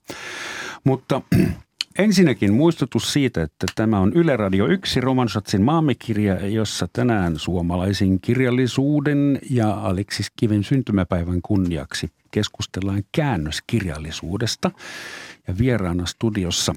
[0.84, 1.22] Mutta
[1.98, 9.40] Ensinnäkin muistutus siitä, että tämä on Yle Radio 1 Romansatsin maamekirja, jossa tänään suomalaisen kirjallisuuden
[9.50, 14.72] ja Aleksis Kiven syntymäpäivän kunniaksi keskustellaan käännöskirjallisuudesta.
[15.48, 16.74] Ja vieraana studiossa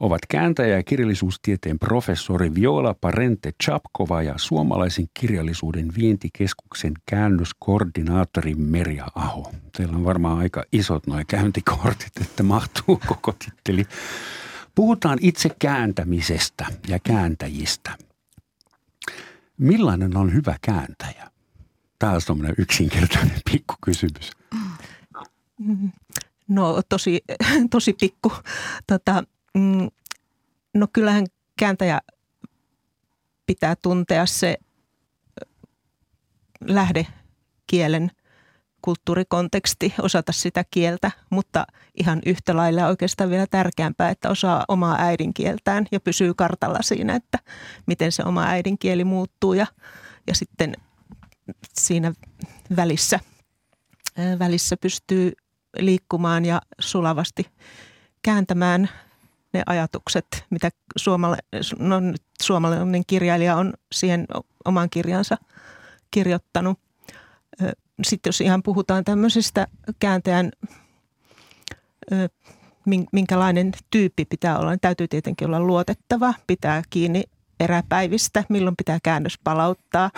[0.00, 9.52] ovat kääntäjä ja kirjallisuustieteen professori Viola Parente Chapkova ja suomalaisen kirjallisuuden vientikeskuksen käännöskoordinaattori Merja Aho.
[9.76, 13.84] Teillä on varmaan aika isot nuo käyntikortit, että mahtuu koko titteli.
[14.74, 17.90] Puhutaan itse kääntämisestä ja kääntäjistä.
[19.58, 21.30] Millainen on hyvä kääntäjä?
[21.98, 24.30] Tämä on semmoinen yksinkertainen pikkukysymys.
[26.48, 27.24] No tosi,
[27.70, 28.32] tosi pikku.
[28.86, 29.24] Tota,
[29.58, 29.88] Mm,
[30.74, 31.26] no kyllähän
[31.58, 32.00] kääntäjä
[33.46, 34.58] pitää tuntea se
[36.60, 38.10] lähdekielen
[38.82, 45.86] kulttuurikonteksti, osata sitä kieltä, mutta ihan yhtä lailla oikeastaan vielä tärkeämpää, että osaa omaa äidinkieltään
[45.92, 47.38] ja pysyy kartalla siinä, että
[47.86, 49.66] miten se oma äidinkieli muuttuu ja,
[50.26, 50.74] ja sitten
[51.78, 52.12] siinä
[52.76, 53.20] välissä,
[54.38, 55.32] välissä pystyy
[55.78, 57.46] liikkumaan ja sulavasti
[58.22, 58.88] kääntämään
[59.52, 61.36] ne ajatukset, mitä suomala-
[61.78, 61.96] no,
[62.42, 64.26] suomalainen kirjailija on siihen
[64.64, 65.36] oman kirjansa
[66.10, 66.78] kirjoittanut.
[68.02, 69.66] Sitten jos ihan puhutaan tämmöisestä
[69.98, 70.50] kääntäjän,
[73.12, 77.22] minkälainen tyyppi pitää olla, niin täytyy tietenkin olla luotettava, pitää kiinni
[77.60, 80.10] eräpäivistä, milloin pitää käännös palauttaa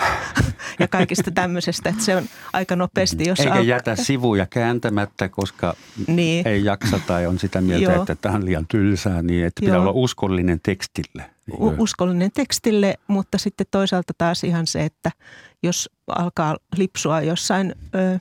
[0.79, 3.29] ja kaikista tämmöisestä, että se on aika nopeasti.
[3.29, 5.75] Jos Eikä al- jätä sivuja kääntämättä, koska
[6.07, 6.49] niin.
[6.49, 8.03] ei jaksa tai on sitä mieltä, Joo.
[8.03, 9.83] että tämä on liian tylsää, niin että pitää Joo.
[9.83, 11.31] olla uskollinen tekstille.
[11.53, 15.11] U- uskollinen tekstille, mutta sitten toisaalta taas ihan se, että
[15.63, 17.75] jos alkaa lipsua jossain...
[17.95, 18.19] Ö,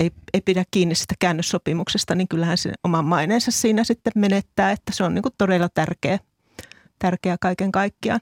[0.00, 4.92] ei, ei pidä kiinni sitä käännössopimuksesta, niin kyllähän se oman maineensa siinä sitten menettää, että
[4.94, 6.18] se on niin todella tärkeä
[7.00, 8.20] tärkeä kaiken kaikkiaan.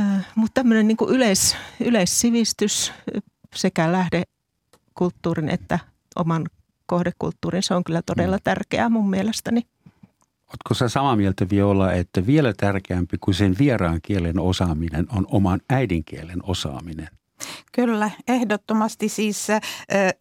[0.00, 2.92] Äh, mutta tämmöinen niin kuin yleis, yleissivistys
[3.54, 5.78] sekä lähdekulttuurin että
[6.16, 6.46] oman
[6.86, 8.42] kohdekulttuurin, se on kyllä todella mm.
[8.44, 9.66] tärkeää mun mielestäni.
[10.48, 15.60] Oletko sä samaa mieltä Viola, että vielä tärkeämpi kuin sen vieraan kielen osaaminen on oman
[15.70, 17.08] äidinkielen osaaminen?
[17.72, 19.08] Kyllä, ehdottomasti.
[19.08, 19.48] Siis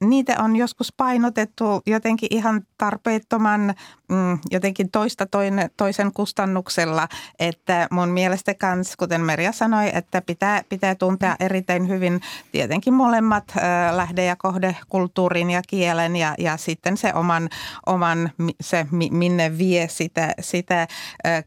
[0.04, 3.74] niitä on joskus painotettu jotenkin ihan tarpeettoman
[4.10, 7.08] mm, jotenkin toista toinen, toisen kustannuksella,
[7.40, 13.54] että mun mielestä kans, kuten Merja sanoi, että pitää, pitää tuntea erittäin hyvin tietenkin molemmat
[13.92, 17.50] lähde- ja kohde, kulttuurin ja kielen ja, ja sitten se oman,
[17.86, 18.32] oman
[18.62, 20.88] se minne vie sitä, sitä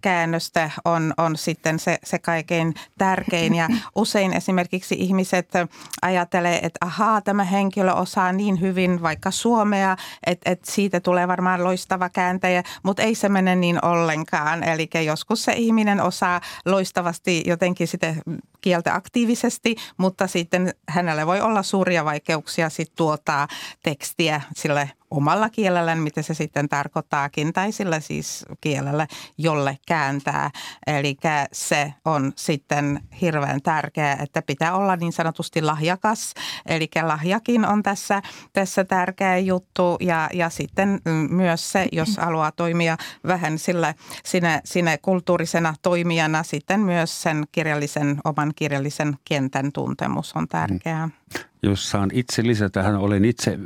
[0.00, 3.54] käännöstä on, on sitten se, se kaikkein tärkein.
[3.54, 5.48] Ja usein esimerkiksi ihmiset
[6.02, 11.64] ajattelee, että ahaa, tämä henkilö osaa niin hyvin vaikka suomea, että, että siitä tulee varmaan
[11.64, 14.62] loistava kääntäjä, mutta ei se mene niin ollenkaan.
[14.62, 18.14] Eli joskus se ihminen osaa loistavasti jotenkin sitä
[18.60, 23.48] kieltä aktiivisesti, mutta sitten hänellä voi olla suuria vaikeuksia sitten tuottaa
[23.82, 29.06] tekstiä sille omalla kielellä, mitä se sitten tarkoittaakin, tai sillä siis kielellä,
[29.38, 30.50] jolle kääntää.
[30.86, 31.16] Eli
[31.52, 36.34] se on sitten hirveän tärkeää, että pitää olla niin sanotusti lahjakas.
[36.66, 42.96] Eli lahjakin on tässä, tässä tärkeä juttu ja, ja sitten myös se, jos haluaa toimia
[43.26, 43.94] vähän sillä,
[44.24, 51.08] sinne, sinne kulttuurisena toimijana, sitten myös sen kirjallisen, oman kirjallisen kentän tuntemus on tärkeää.
[51.62, 53.58] Jos saan itse lisätä, olen itse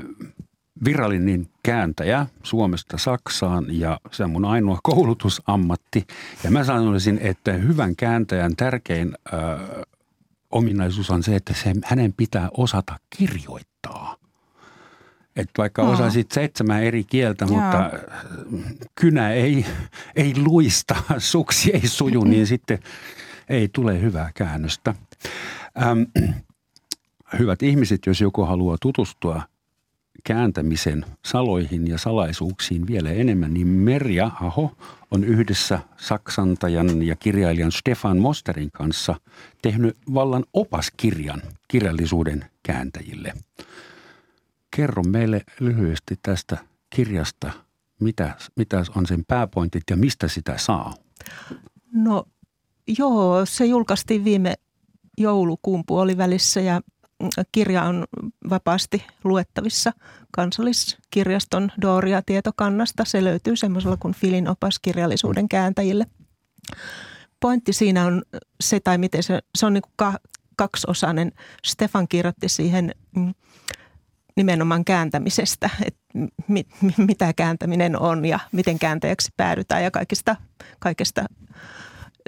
[0.84, 6.06] virallinen kääntäjä Suomesta Saksaan ja se on mun ainoa koulutusammatti.
[6.44, 9.36] Ja mä sanoisin, että hyvän kääntäjän tärkein ö,
[10.50, 14.16] ominaisuus on se, että se, hänen pitää osata kirjoittaa.
[15.36, 15.90] Että vaikka no.
[15.90, 17.54] osaisit seitsemän eri kieltä, Joo.
[17.54, 17.90] mutta
[18.94, 19.66] kynä ei,
[20.16, 22.78] ei luista, suksi ei suju, niin sitten
[23.48, 24.94] ei tule hyvää käännöstä.
[25.82, 26.02] Ähm,
[27.38, 29.42] hyvät ihmiset, jos joku haluaa tutustua
[30.24, 34.76] kääntämisen saloihin ja salaisuuksiin vielä enemmän, niin Merja Aho
[35.10, 39.14] on yhdessä saksantajan ja kirjailijan Stefan Mosterin kanssa
[39.62, 43.32] tehnyt vallan opaskirjan kirjallisuuden kääntäjille.
[44.76, 46.58] Kerro meille lyhyesti tästä
[46.90, 47.52] kirjasta,
[48.00, 50.94] mitä, mitä on sen pääpointit ja mistä sitä saa?
[51.92, 52.24] No
[52.98, 54.54] joo, se julkaistiin viime
[55.18, 56.80] joulukuun puolivälissä ja
[57.52, 58.04] kirja on
[58.50, 59.92] vapaasti luettavissa
[60.32, 63.04] kansalliskirjaston Doria-tietokannasta.
[63.04, 66.06] Se löytyy semmoisella kuin Filin opas kirjallisuuden kääntäjille.
[67.40, 68.22] Pointti siinä on
[68.60, 70.14] se, tai miten se, se on niin kuin
[70.56, 71.32] kaksiosainen.
[71.64, 73.34] Stefan kirjoitti siihen mm,
[74.36, 76.00] nimenomaan kääntämisestä, että
[76.48, 80.36] mit, mitä kääntäminen on ja miten kääntäjäksi päädytään ja kaikista,
[80.78, 81.24] kaikesta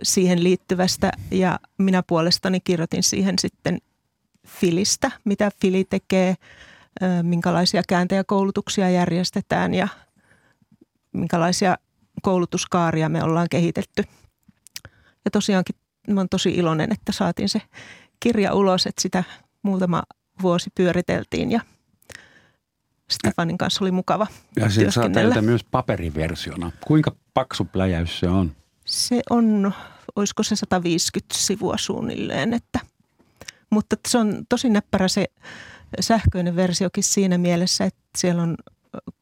[0.02, 1.10] siihen liittyvästä.
[1.30, 3.78] Ja minä puolestani kirjoitin siihen sitten
[4.46, 6.34] Filistä, mitä Fili tekee,
[7.22, 9.88] minkälaisia kääntäjäkoulutuksia järjestetään ja
[11.12, 11.78] minkälaisia
[12.22, 14.04] koulutuskaaria me ollaan kehitetty.
[15.24, 15.76] Ja tosiaankin
[16.08, 17.62] mä olen tosi iloinen, että saatiin se
[18.20, 19.24] kirja ulos, että sitä
[19.62, 20.02] muutama
[20.42, 21.60] vuosi pyöriteltiin ja
[23.10, 24.26] Stefanin kanssa oli mukava
[24.56, 26.72] Ja sen saa teiltä myös paperiversiona.
[26.86, 28.52] Kuinka paksu pläjäys se on?
[28.84, 29.72] Se on,
[30.16, 32.80] olisiko se 150 sivua suunnilleen, että–
[33.70, 35.26] mutta se on tosi näppärä se
[36.00, 38.56] sähköinen versiokin siinä mielessä, että siellä on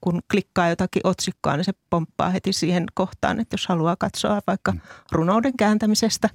[0.01, 4.73] kun klikkaa jotakin otsikkoa, niin se pomppaa heti siihen kohtaan, että jos haluaa katsoa vaikka
[4.73, 4.81] mm.
[5.13, 6.31] runouden kääntämisestä,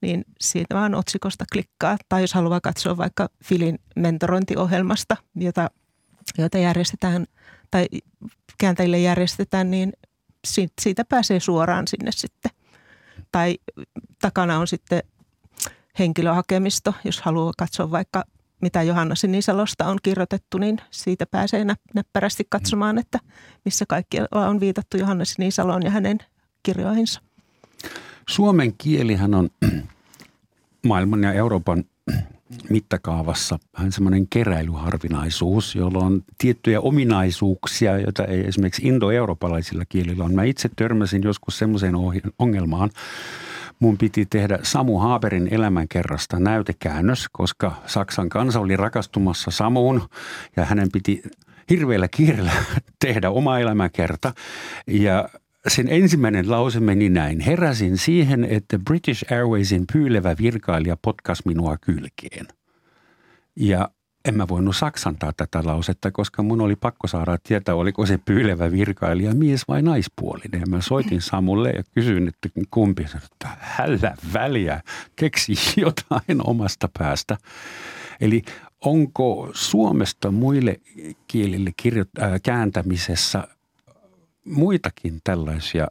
[0.00, 1.96] niin siitä vaan otsikosta klikkaa.
[2.08, 5.70] Tai jos haluaa katsoa vaikka Filin mentorointiohjelmasta, jota,
[6.38, 7.26] jota järjestetään
[7.70, 7.86] tai
[8.58, 9.92] kääntäjille järjestetään, niin
[10.80, 12.50] siitä pääsee suoraan sinne sitten.
[13.32, 13.58] Tai
[14.20, 15.02] takana on sitten
[15.98, 18.24] henkilöhakemisto, jos haluaa katsoa vaikka
[18.62, 23.18] mitä Johanna Sinisalosta on kirjoitettu, niin siitä pääsee näppärästi katsomaan, että
[23.64, 26.18] missä kaikki on viitattu Johanna Sinisaloon ja hänen
[26.62, 27.20] kirjoihinsa.
[28.28, 29.50] Suomen kielihän on
[30.88, 31.84] maailman ja Euroopan
[32.70, 40.34] mittakaavassa vähän semmoinen keräilyharvinaisuus, jolla on tiettyjä ominaisuuksia, joita ei esimerkiksi indoeurooppalaisilla kielillä on.
[40.34, 41.94] Mä itse törmäsin joskus semmoiseen
[42.38, 42.90] ongelmaan,
[43.80, 50.08] mun piti tehdä Samu Haaberin elämänkerrasta näytekäännös, koska Saksan kansa oli rakastumassa Samuun
[50.56, 51.22] ja hänen piti
[51.70, 52.52] hirveällä kiireellä
[53.04, 54.32] tehdä oma elämäkerta.
[54.86, 55.28] Ja
[55.68, 57.40] sen ensimmäinen lause meni näin.
[57.40, 62.46] Heräsin siihen, että British Airwaysin pyylevä virkailija potkas minua kylkeen.
[63.56, 63.90] Ja
[64.24, 68.70] en mä voinut saksantaa tätä lausetta, koska mun oli pakko saada tietää, oliko se pyylevä
[68.70, 70.60] virkailija mies vai naispuolinen.
[70.60, 73.02] Ja mä soitin Samulle ja kysyin, että kumpi.
[73.02, 74.82] Että hällä väliä,
[75.16, 77.36] keksi jotain omasta päästä.
[78.20, 78.42] Eli
[78.84, 80.80] onko Suomesta muille
[81.26, 83.48] kielille kirjo- äh, kääntämisessä
[84.44, 85.88] muitakin tällaisia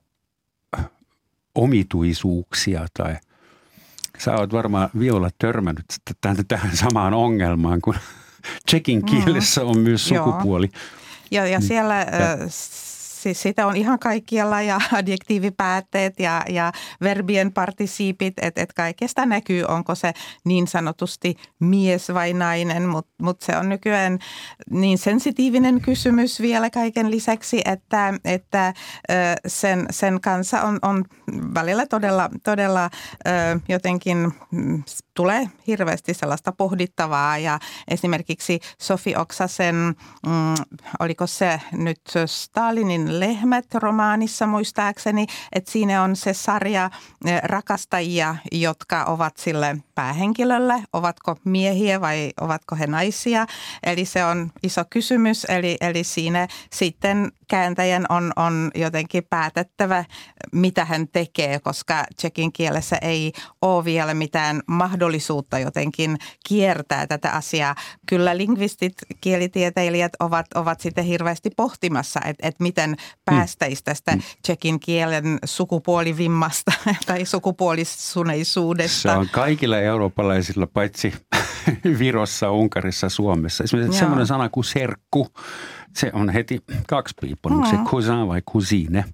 [1.56, 3.16] omituisuuksia tai–
[4.20, 5.86] Sä oot varmaan Viola törmännyt
[6.48, 7.96] tähän samaan ongelmaan, kun
[8.66, 10.70] tsekin kielessä on myös sukupuoli.
[11.32, 11.96] Joo, ja, ja siellä...
[11.96, 12.50] Ja
[13.22, 19.64] siis sitä on ihan kaikkialla ja adjektiivipäätteet ja, ja verbien partisiipit, että et kaikesta näkyy,
[19.64, 20.14] onko se
[20.44, 24.20] niin sanotusti mies vai nainen, mutta mut se on nykyään
[24.70, 28.74] niin sensitiivinen kysymys vielä kaiken lisäksi, että, että
[29.48, 31.06] sen, sen kanssa on, on
[31.54, 32.90] välillä todella, todella
[33.68, 40.66] jotenkin mm, tulee hirveästi sellaista pohdittavaa ja esimerkiksi Sofi Oksasen, mm,
[41.00, 46.90] oliko se nyt Stalinin lehmät romaanissa muistaakseni, että siinä on se sarja
[47.26, 53.46] eh, rakastajia, jotka ovat sille päähenkilölle, ovatko miehiä vai ovatko he naisia.
[53.84, 60.06] Eli se on iso kysymys, eli, eli siinä sitten kääntäjän on, on jotenkin päätettävä,
[60.52, 67.76] mitä hän tekee, koska tsekin kielessä ei ole vielä mitään mahdollisuutta jotenkin kiertää tätä asiaa.
[68.08, 72.96] Kyllä lingvistit, kielitieteilijät ovat, ovat sitten hirveästi pohtimassa, että, että miten
[73.26, 74.22] päästäisiin tästä mm.
[74.42, 76.72] tsekin kielen sukupuolivimmasta
[77.08, 79.02] tai sukupuolisuneisuudesta.
[79.02, 81.14] Se on kaikilla eurooppalaisilla, paitsi
[82.00, 83.64] Virossa, Unkarissa, Suomessa.
[83.64, 85.28] Esimerkiksi semmoinen sana kuin serkku,
[85.94, 87.66] se on heti kaksipiippunen, mm.
[87.66, 89.06] se cousin vai cousine.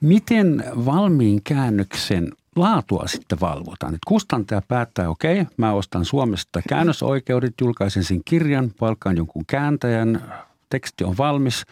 [0.00, 3.94] Miten valmiin käännöksen laatua sitten valvotaan.
[3.94, 10.32] Että kustantaja päättää, okei, okay, mä ostan Suomesta käännösoikeudet, julkaisen sen kirjan, palkkaan jonkun kääntäjän,
[10.70, 11.62] teksti on valmis,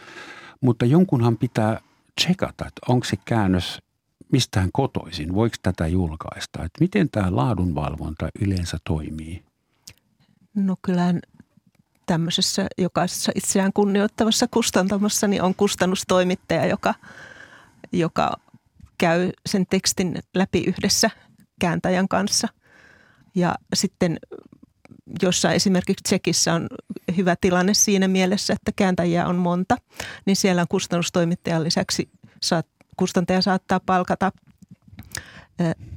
[0.60, 1.80] mutta jonkunhan pitää
[2.20, 3.78] tsekata, että onko se käännös
[4.32, 9.49] mistään kotoisin, voiko tätä julkaista, että miten tämä laadunvalvonta yleensä toimii?
[10.66, 11.20] No kyllähän
[12.06, 16.94] tämmöisessä jokaisessa itseään kunnioittavassa kustantamossa niin on kustannustoimittaja, joka,
[17.92, 18.32] joka
[18.98, 21.10] käy sen tekstin läpi yhdessä
[21.60, 22.48] kääntäjän kanssa.
[23.34, 24.18] Ja sitten
[25.22, 26.66] jossa esimerkiksi Tsekissä on
[27.16, 29.76] hyvä tilanne siinä mielessä, että kääntäjiä on monta,
[30.26, 32.10] niin siellä on kustannustoimittajan lisäksi
[32.42, 34.32] saat, kustantaja saattaa palkata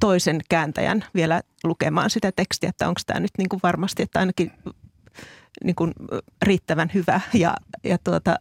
[0.00, 4.52] toisen kääntäjän vielä lukemaan sitä tekstiä, että onko tämä nyt niin kuin varmasti, että ainakin
[5.64, 5.92] niin kuin
[6.42, 7.20] riittävän hyvä.
[7.34, 7.54] Ja,
[7.84, 8.36] ja tuota,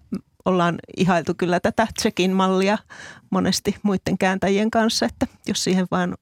[0.45, 2.77] ollaan ihailtu kyllä tätä Tsekin mallia
[3.29, 6.15] monesti muiden kääntäjien kanssa, että jos siihen vaan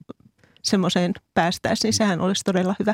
[0.64, 2.94] semmoiseen päästäisiin, niin sehän olisi todella hyvä.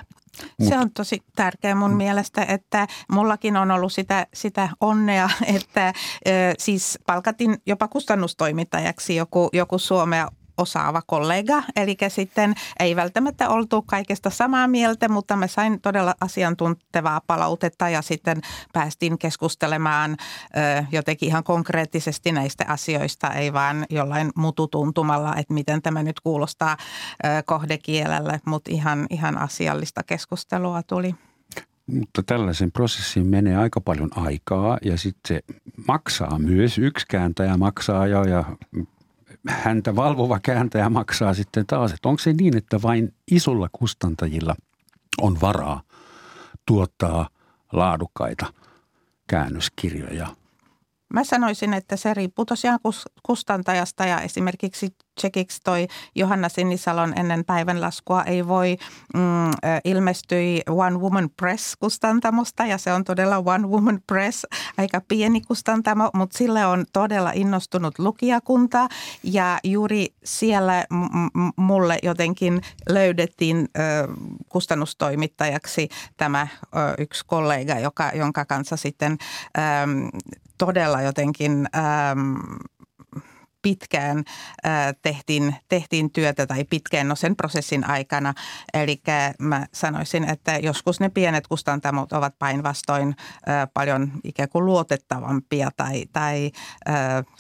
[0.70, 1.98] Se on tosi tärkeä mun mm.
[1.98, 5.94] mielestä, että mullakin on ollut sitä, sitä onnea, että
[6.28, 10.28] ö, siis palkatin jopa kustannustoimittajaksi joku, joku Suomea
[10.58, 11.64] osaava kollega.
[11.76, 18.02] Eli sitten ei välttämättä oltu kaikesta samaa mieltä, mutta me sain todella asiantuntevaa palautetta ja
[18.02, 18.42] sitten
[18.74, 26.04] päästiin keskustelemaan ö, jotenkin ihan konkreettisesti näistä asioista, ei vaan jollain mututuntumalla, että miten tämä
[26.04, 31.16] nyt kuulostaa ö, kohdekielelle, mutta ihan, ihan asiallista keskustelua tuli.
[31.88, 35.42] Mutta tällaisen prosessin menee aika paljon aikaa ja sitten se
[35.88, 36.78] maksaa myös.
[36.78, 38.44] Yksi kääntäjä maksaa jo ja
[39.50, 41.92] häntä valvova kääntäjä maksaa sitten taas.
[41.92, 44.56] Että onko se niin, että vain isolla kustantajilla
[45.22, 45.82] on varaa
[46.66, 47.30] tuottaa
[47.72, 48.54] laadukkaita
[49.28, 50.28] käännöskirjoja
[51.14, 52.80] Mä sanoisin, että se riippuu tosiaan
[53.24, 58.78] kustantajasta ja esimerkiksi tsekiksi toi Johanna Sinisalon ennen päivänlaskua ei voi
[59.14, 59.52] mm,
[59.86, 64.46] ilmestyi One Woman Press kustantamosta ja se on todella One Woman Press,
[64.78, 68.88] aika pieni kustantamo, mutta sille on todella innostunut lukijakunta
[69.24, 73.82] ja juuri siellä m- mulle jotenkin löydettiin ö,
[74.50, 79.18] kustannustoimittajaksi tämä ö, yksi kollega, joka, jonka kanssa sitten
[79.58, 79.62] ö,
[80.58, 82.36] todella jotenkin ähm,
[83.62, 84.24] pitkään
[85.02, 88.34] tehtiin, tehtiin työtä tai pitkään no sen prosessin aikana.
[88.74, 89.02] Eli
[89.40, 93.16] mä sanoisin, että joskus ne pienet kustantamot ovat päinvastoin
[93.74, 96.52] paljon ikään kuin luotettavampia tai, tai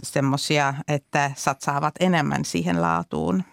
[0.03, 3.43] semmoisia, että satsaavat enemmän siihen laatuun.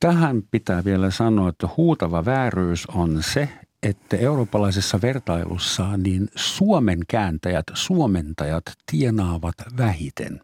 [0.00, 3.48] Tähän pitää vielä sanoa, että huutava vääryys on se,
[3.82, 10.40] että eurooppalaisessa vertailussa niin Suomen kääntäjät, suomentajat tienaavat vähiten.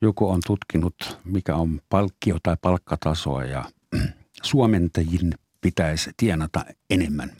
[0.00, 3.64] Joku on tutkinut, mikä on palkkio tai palkkatasoa ja
[4.42, 7.30] suomentajin pitäisi tienata enemmän.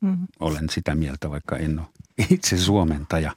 [0.00, 0.26] Mm-hmm.
[0.40, 1.86] Olen sitä mieltä, vaikka en ole
[2.30, 3.32] itse suomentaja.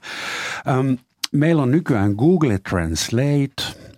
[1.31, 3.63] meillä on nykyään Google Translate–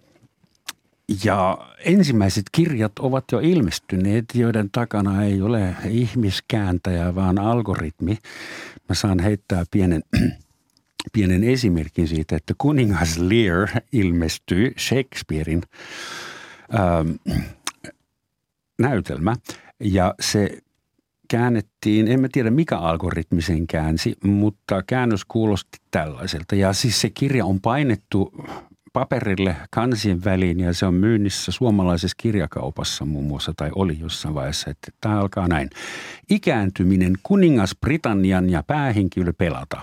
[1.23, 8.17] ja ensimmäiset kirjat ovat jo ilmestyneet, joiden takana ei ole ihmiskääntäjä, vaan algoritmi.
[8.89, 10.03] Mä saan heittää pienen,
[11.13, 15.61] pienen esimerkin siitä, että kuningas Lear ilmestyi Shakespearein
[16.75, 17.09] ähm,
[18.79, 19.35] näytelmä.
[19.79, 20.57] Ja se
[21.29, 26.55] käännettiin, en mä tiedä mikä algoritmi sen käänsi, mutta käännös kuulosti tällaiselta.
[26.55, 28.33] Ja siis se kirja on painettu
[28.93, 34.69] paperille kansien väliin ja se on myynnissä suomalaisessa kirjakaupassa muun muassa tai oli jossain vaiheessa,
[34.69, 35.69] että tämä alkaa näin.
[36.29, 39.81] Ikääntyminen kuningas Britannian ja päähenkilö pelata.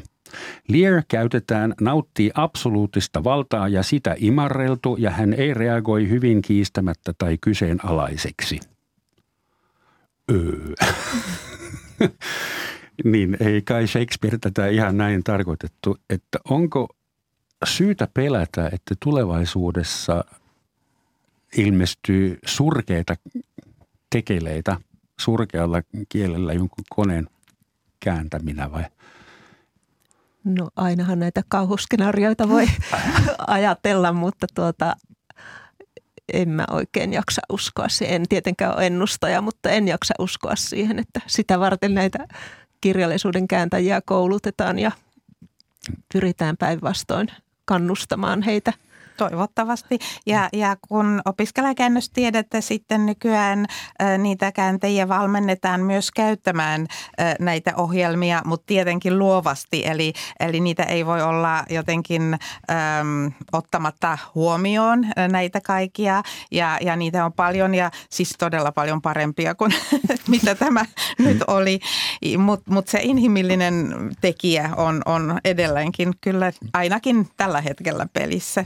[0.69, 7.39] Lear käytetään, nauttii absoluuttista valtaa ja sitä imarreltu ja hän ei reagoi hyvin kiistämättä tai
[7.41, 8.61] kyseenalaiseksi.
[10.31, 10.75] Öö.
[13.05, 16.89] niin ei kai Shakespeare tätä ihan näin tarkoitettu, että onko
[17.65, 20.25] syytä pelätä, että tulevaisuudessa
[21.57, 23.17] ilmestyy surkeita
[24.11, 24.77] tekeleitä
[25.21, 27.29] surkealla kielellä jonkun koneen
[28.01, 28.85] kääntäminä vai?
[30.49, 32.67] No ainahan näitä kauhuskenaarioita voi
[33.47, 34.97] ajatella, mutta tuota,
[36.33, 38.17] en mä oikein jaksa uskoa siihen.
[38.17, 42.27] En tietenkään ole ennustaja, mutta en jaksa uskoa siihen, että sitä varten näitä
[42.81, 44.93] kirjallisuuden kääntäjiä koulutetaan ja
[46.13, 47.29] pyritään päinvastoin
[47.65, 48.73] kannustamaan heitä–
[49.19, 49.99] Toivottavasti.
[50.27, 53.67] Ja, ja kun opiskelijakäännöstiedettä sitten nykyään
[54.19, 56.87] niitä kääntäjiä valmennetaan myös käyttämään
[57.41, 59.87] näitä ohjelmia, mutta tietenkin luovasti.
[59.87, 62.39] Eli, eli niitä ei voi olla jotenkin ä,
[63.53, 66.23] ottamatta huomioon näitä kaikkia.
[66.51, 69.75] Ja, ja niitä on paljon ja siis todella paljon parempia kuin
[70.29, 70.85] mitä tämä
[71.19, 71.81] nyt oli.
[72.39, 78.65] Mutta mut se inhimillinen tekijä on, on edelleenkin kyllä ainakin tällä hetkellä pelissä.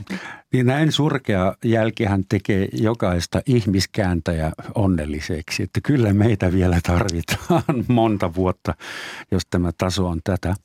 [0.53, 8.75] Niin näin surkea jälkihän tekee jokaista ihmiskääntäjä onnelliseksi, että kyllä meitä vielä tarvitaan monta vuotta,
[9.31, 10.55] jos tämä taso on tätä.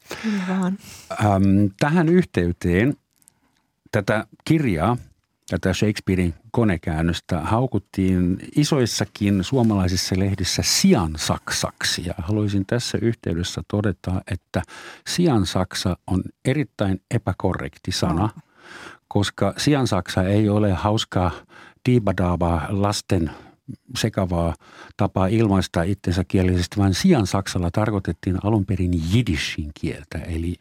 [0.48, 0.78] Vaan.
[1.24, 2.96] Ähm, tähän yhteyteen
[3.92, 4.96] tätä kirjaa,
[5.50, 12.02] tätä Shakespearein konekäännöstä haukuttiin isoissakin suomalaisissa lehdissä sian saksaksi.
[12.06, 14.62] Ja haluaisin tässä yhteydessä todeta, että
[15.08, 18.28] sian saksa on erittäin epäkorrekti sana,
[19.08, 21.30] koska sian saksa ei ole hauskaa
[21.88, 23.30] diibadaavaa lasten
[23.96, 24.54] sekavaa
[24.96, 30.54] tapaa ilmaista itsensä kielisesti, vaan sian saksalla tarkoitettiin alun perin jidishin kieltä, eli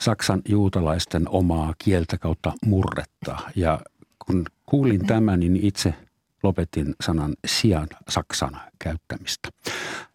[0.00, 3.38] Saksan juutalaisten omaa kieltä kautta murretta.
[3.56, 3.80] Ja
[4.26, 5.94] kun kuulin tämän, niin itse
[6.42, 9.48] lopetin sanan sian saksan käyttämistä.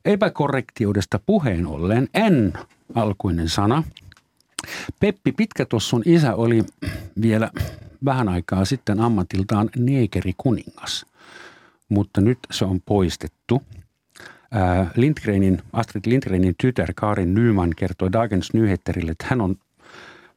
[0.05, 2.53] Epäkorrektiudesta puheen ollen en
[2.95, 3.83] alkuinen sana.
[4.99, 6.63] Peppi Pitkätossun isä oli
[7.21, 7.51] vielä
[8.05, 11.05] vähän aikaa sitten ammatiltaan neekerikuningas,
[11.89, 13.63] mutta nyt se on poistettu.
[14.95, 19.55] Lindgrenin, Astrid Lindgrenin tytär Karin Nyman kertoi Dagens Nyheterille, että hän on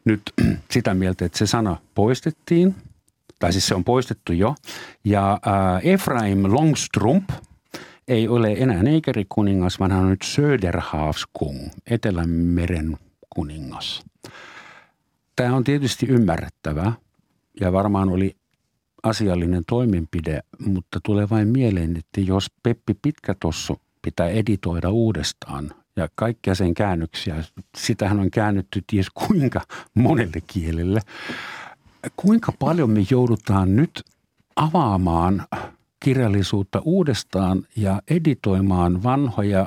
[0.05, 0.23] nyt
[0.70, 2.75] sitä mieltä, että se sana poistettiin,
[3.39, 4.55] tai siis se on poistettu jo.
[5.05, 5.41] Ja
[5.83, 7.31] Efraim Longstrump
[8.09, 12.99] ei ole enää neekerikuningas, vaan hän on nyt Söderhavskung, Etelämeren
[13.31, 14.03] kuningas.
[15.37, 16.93] Tämä on tietysti ymmärrettävää
[17.61, 18.37] ja varmaan oli
[19.03, 26.55] asiallinen toimenpide, mutta tulee vain mieleen, että jos Peppi Pitkätossu pitää editoida uudestaan ja kaikkia
[26.55, 27.45] sen käännöksiä,
[27.77, 29.61] sitähän on käännetty ties kuinka
[29.95, 31.01] monelle kielelle.
[32.16, 34.03] Kuinka paljon me joudutaan nyt
[34.57, 35.47] avaamaan
[36.01, 39.66] kirjallisuutta uudestaan ja editoimaan vanhoja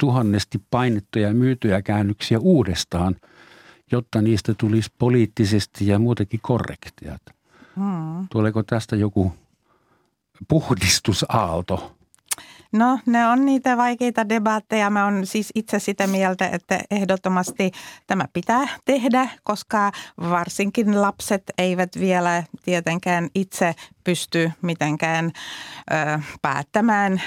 [0.00, 3.16] tuhannesti painettuja ja myytyjä käännöksiä uudestaan,
[3.92, 7.18] jotta niistä tulisi poliittisesti ja muutenkin korrektia.
[7.76, 8.28] Hmm.
[8.30, 9.34] Tuleeko tästä joku
[10.48, 11.96] puhdistusaalto?
[12.72, 14.90] No ne on niitä vaikeita debatteja.
[14.90, 17.70] Mä oon siis itse sitä mieltä, että ehdottomasti
[18.06, 23.74] tämä pitää tehdä, koska varsinkin lapset eivät vielä tietenkään itse
[24.04, 25.32] pysty mitenkään
[25.92, 27.22] ö, päättämään,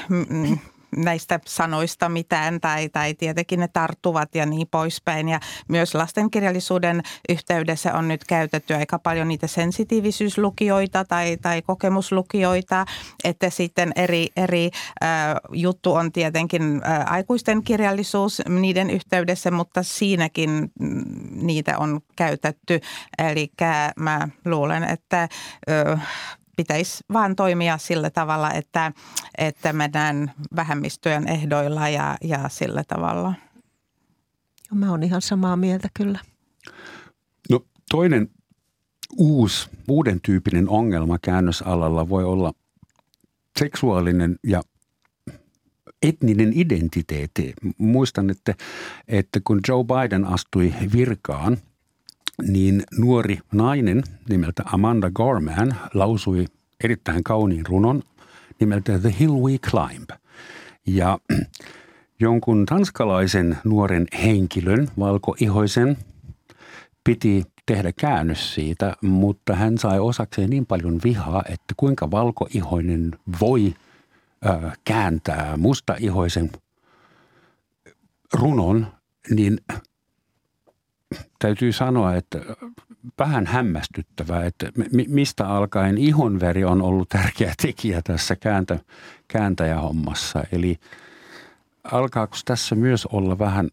[0.96, 5.30] näistä sanoista mitään tai, tai tietenkin ne tarttuvat ja niin poispäin.
[5.30, 12.86] Ja myös lastenkirjallisuuden yhteydessä on nyt käytetty aika paljon niitä sensitiivisyyslukijoita tai, tai kokemuslukijoita,
[13.24, 14.70] että sitten eri, eri
[15.04, 15.10] äh,
[15.54, 22.82] juttu on tietenkin äh, aikuisten kirjallisuus niiden yhteydessä, mutta siinäkin mm, niitä on käytetty.
[23.18, 23.52] Eli
[24.00, 25.28] mä luulen, että
[25.70, 26.08] äh,
[26.60, 28.91] pitäisi vaan toimia sillä tavalla, että,
[29.38, 33.34] että mennään vähemmistöjen ehdoilla ja, ja sillä tavalla.
[34.74, 36.20] Mä oon ihan samaa mieltä kyllä.
[37.49, 38.30] No toinen
[39.18, 42.53] uusi, uuden tyyppinen ongelma käännösalalla voi olla
[43.60, 44.62] seksuaalinen ja
[46.01, 47.53] etninen identiteetti.
[47.78, 48.55] Muistan, että,
[49.07, 51.57] että kun Joe Biden astui virkaan–
[52.48, 56.46] niin nuori nainen nimeltä Amanda Gorman lausui
[56.84, 58.04] erittäin kauniin runon
[58.60, 60.10] nimeltä The Hill We Climb.
[60.88, 61.20] Ja
[62.20, 65.98] jonkun tanskalaisen nuoren henkilön, valkoihoisen,
[67.04, 73.12] piti tehdä käännös siitä, mutta hän sai osakseen niin paljon vihaa, että kuinka valkoihoinen
[73.42, 73.74] voi
[74.46, 76.52] ö, kääntää mustaihoisen
[78.34, 78.88] runon,
[79.30, 79.58] niin
[81.40, 82.40] täytyy sanoa, että
[83.20, 84.72] vähän hämmästyttävää, että
[85.08, 88.80] mistä alkaen ihonväri on ollut tärkeä tekijä tässä kääntä,
[89.28, 90.44] kääntäjähommassa.
[90.52, 90.80] Eli
[91.84, 93.70] alkaako tässä myös olla vähän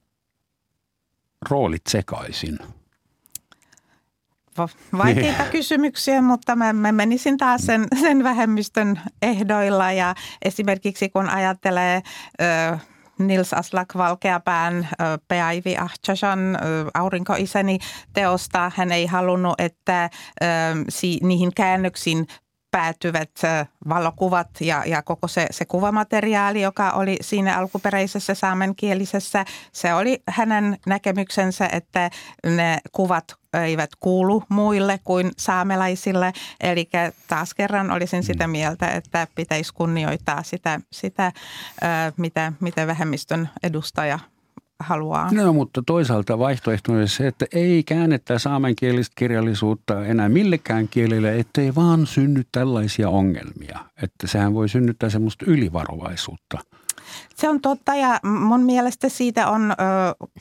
[1.51, 2.59] roolit sekaisin?
[4.99, 5.53] Vaikeita niin.
[5.53, 12.03] kysymyksiä, mutta mä, mä menisin taas sen, sen vähemmistön ehdoilla ja esimerkiksi kun ajattelee
[12.41, 12.79] ö,
[13.19, 14.89] Nils Aslak Valkeapään
[15.29, 16.59] Peaivi Ahchasan
[16.95, 17.79] Aurinkoisäni
[18.12, 18.73] teosta.
[18.77, 20.11] Hän ei halunnut, että
[21.23, 22.27] niihin käännöksiin
[22.71, 23.31] päätyvät
[23.89, 30.79] valokuvat ja, ja koko se, se kuvamateriaali, joka oli siinä alkuperäisessä saamenkielisessä, se oli hänen
[30.87, 32.11] näkemyksensä, että
[32.47, 33.25] ne kuvat
[33.65, 36.33] eivät kuulu muille kuin saamelaisille.
[36.61, 36.89] Eli
[37.29, 38.51] taas kerran olisin sitä mm.
[38.51, 41.33] mieltä, että pitäisi kunnioittaa sitä, sitä
[42.17, 44.19] mitä, mitä vähemmistön edustaja
[44.81, 45.33] haluaa.
[45.33, 51.75] No, mutta toisaalta vaihtoehto on se, että ei käännetä saamenkielistä kirjallisuutta enää millekään kielelle, ettei
[51.75, 53.79] vaan synny tällaisia ongelmia.
[54.03, 56.59] Että sehän voi synnyttää semmoista ylivarovaisuutta.
[57.35, 59.75] Se on totta ja mun mielestä siitä on ö,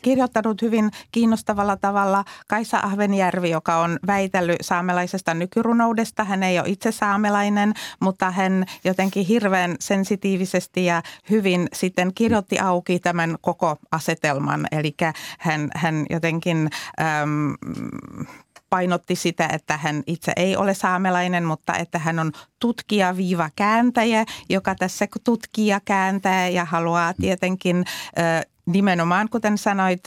[0.01, 6.24] kirjoittanut hyvin kiinnostavalla tavalla Kaisa Ahvenjärvi, joka on väitellyt saamelaisesta nykyrunoudesta.
[6.24, 12.99] Hän ei ole itse saamelainen, mutta hän jotenkin hirveän sensitiivisesti ja hyvin sitten kirjoitti auki
[12.99, 14.68] tämän koko asetelman.
[14.72, 14.95] Eli
[15.39, 16.70] hän, hän jotenkin...
[17.22, 17.53] Äm,
[18.76, 25.07] painotti sitä, että hän itse ei ole saamelainen, mutta että hän on tutkija-kääntäjä, joka tässä
[25.23, 27.86] tutkija kääntää ja haluaa tietenkin
[28.66, 30.03] nimenomaan, kuten sanoit,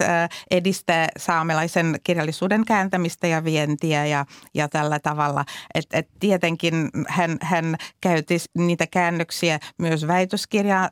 [0.50, 5.44] edistää saamelaisen kirjallisuuden kääntämistä ja vientiä ja, ja tällä tavalla.
[5.74, 10.90] Et, et tietenkin hän, hän käytti niitä käännöksiä myös väitöskirja,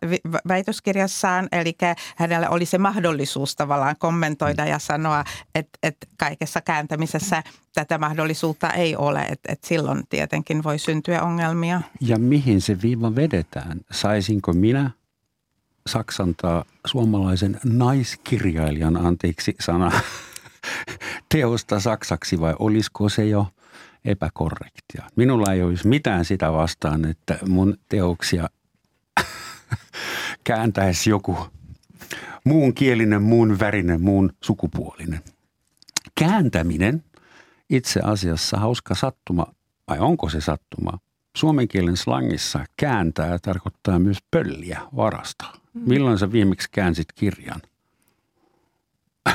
[0.49, 1.77] väitöskirjassaan, eli
[2.17, 7.43] hänellä oli se mahdollisuus tavallaan kommentoida ja sanoa, että, että kaikessa kääntämisessä
[7.75, 11.81] tätä mahdollisuutta ei ole, että, että silloin tietenkin voi syntyä ongelmia.
[12.01, 13.81] Ja mihin se viiva vedetään?
[13.91, 14.91] Saisinko minä–
[15.87, 19.93] saksantaa suomalaisen naiskirjailijan, anteeksi sana,
[21.33, 23.47] teosta saksaksi vai olisiko se jo
[24.05, 25.03] epäkorrektia?
[25.17, 28.49] Minulla ei olisi mitään sitä vastaan, että mun teoksia
[30.45, 31.39] kääntäisi joku
[32.45, 35.21] muun kielinen, muun värinen, muun sukupuolinen.
[36.15, 37.05] Kääntäminen
[37.71, 39.47] itse asiassa hauska sattuma,
[39.91, 40.99] vai onko se sattuma?
[41.37, 45.66] Suomen kielen slangissa kääntää tarkoittaa myös pölliä, varastaa.
[45.77, 45.89] Mm.
[45.89, 47.63] Milloin sä viimeksi käänsit kirjan?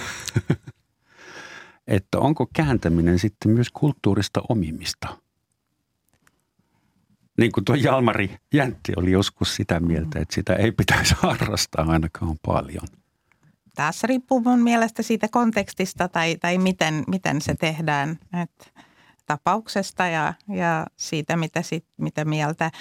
[1.87, 5.17] että onko kääntäminen sitten myös kulttuurista omimista?
[7.37, 12.35] Niin kuin tuo Jalmari Jäntti oli joskus sitä mieltä, että sitä ei pitäisi harrastaa ainakaan
[12.45, 12.87] paljon.
[13.75, 18.19] Tässä riippuu mun mielestä siitä kontekstista tai, tai miten, miten se tehdään.
[18.43, 18.73] Et
[19.25, 22.71] tapauksesta ja, ja siitä, mitä, sit, mitä mieltä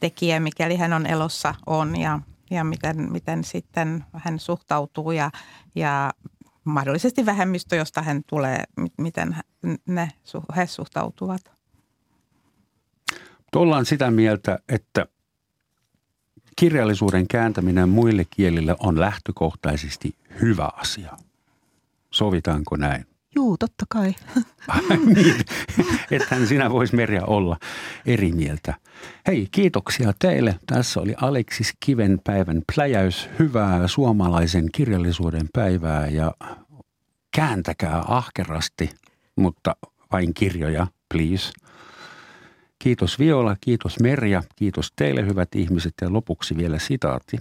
[0.00, 2.20] tekijä, mikäli hän on elossa, on ja
[2.50, 5.30] ja miten, miten sitten hän suhtautuu ja,
[5.74, 6.12] ja
[6.64, 8.64] mahdollisesti vähemmistö, josta hän tulee,
[8.98, 9.36] miten
[9.86, 10.08] ne,
[10.56, 11.56] he suhtautuvat.
[13.56, 15.06] Ollaan sitä mieltä, että
[16.56, 21.16] kirjallisuuden kääntäminen muille kielille on lähtökohtaisesti hyvä asia.
[22.10, 23.15] Sovitaanko näin?
[23.36, 24.14] Juu, totta kai.
[25.14, 25.34] niin,
[26.10, 27.56] ethän sinä voisi Merja olla
[28.06, 28.74] eri mieltä.
[29.26, 30.58] Hei, kiitoksia teille.
[30.66, 33.28] Tässä oli Aleksis Kiven päivän pläjäys.
[33.38, 36.34] Hyvää suomalaisen kirjallisuuden päivää ja
[37.36, 38.90] kääntäkää ahkerasti,
[39.36, 39.76] mutta
[40.12, 41.52] vain kirjoja, please.
[42.78, 47.36] Kiitos Viola, kiitos Merja, kiitos teille hyvät ihmiset ja lopuksi vielä sitaatti.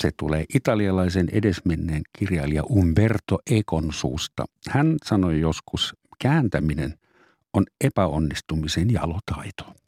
[0.00, 4.44] Se tulee italialaisen edesmenneen kirjailija Umberto Econ suusta.
[4.68, 6.94] Hän sanoi joskus, kääntäminen
[7.52, 9.79] on epäonnistumisen jalotaito.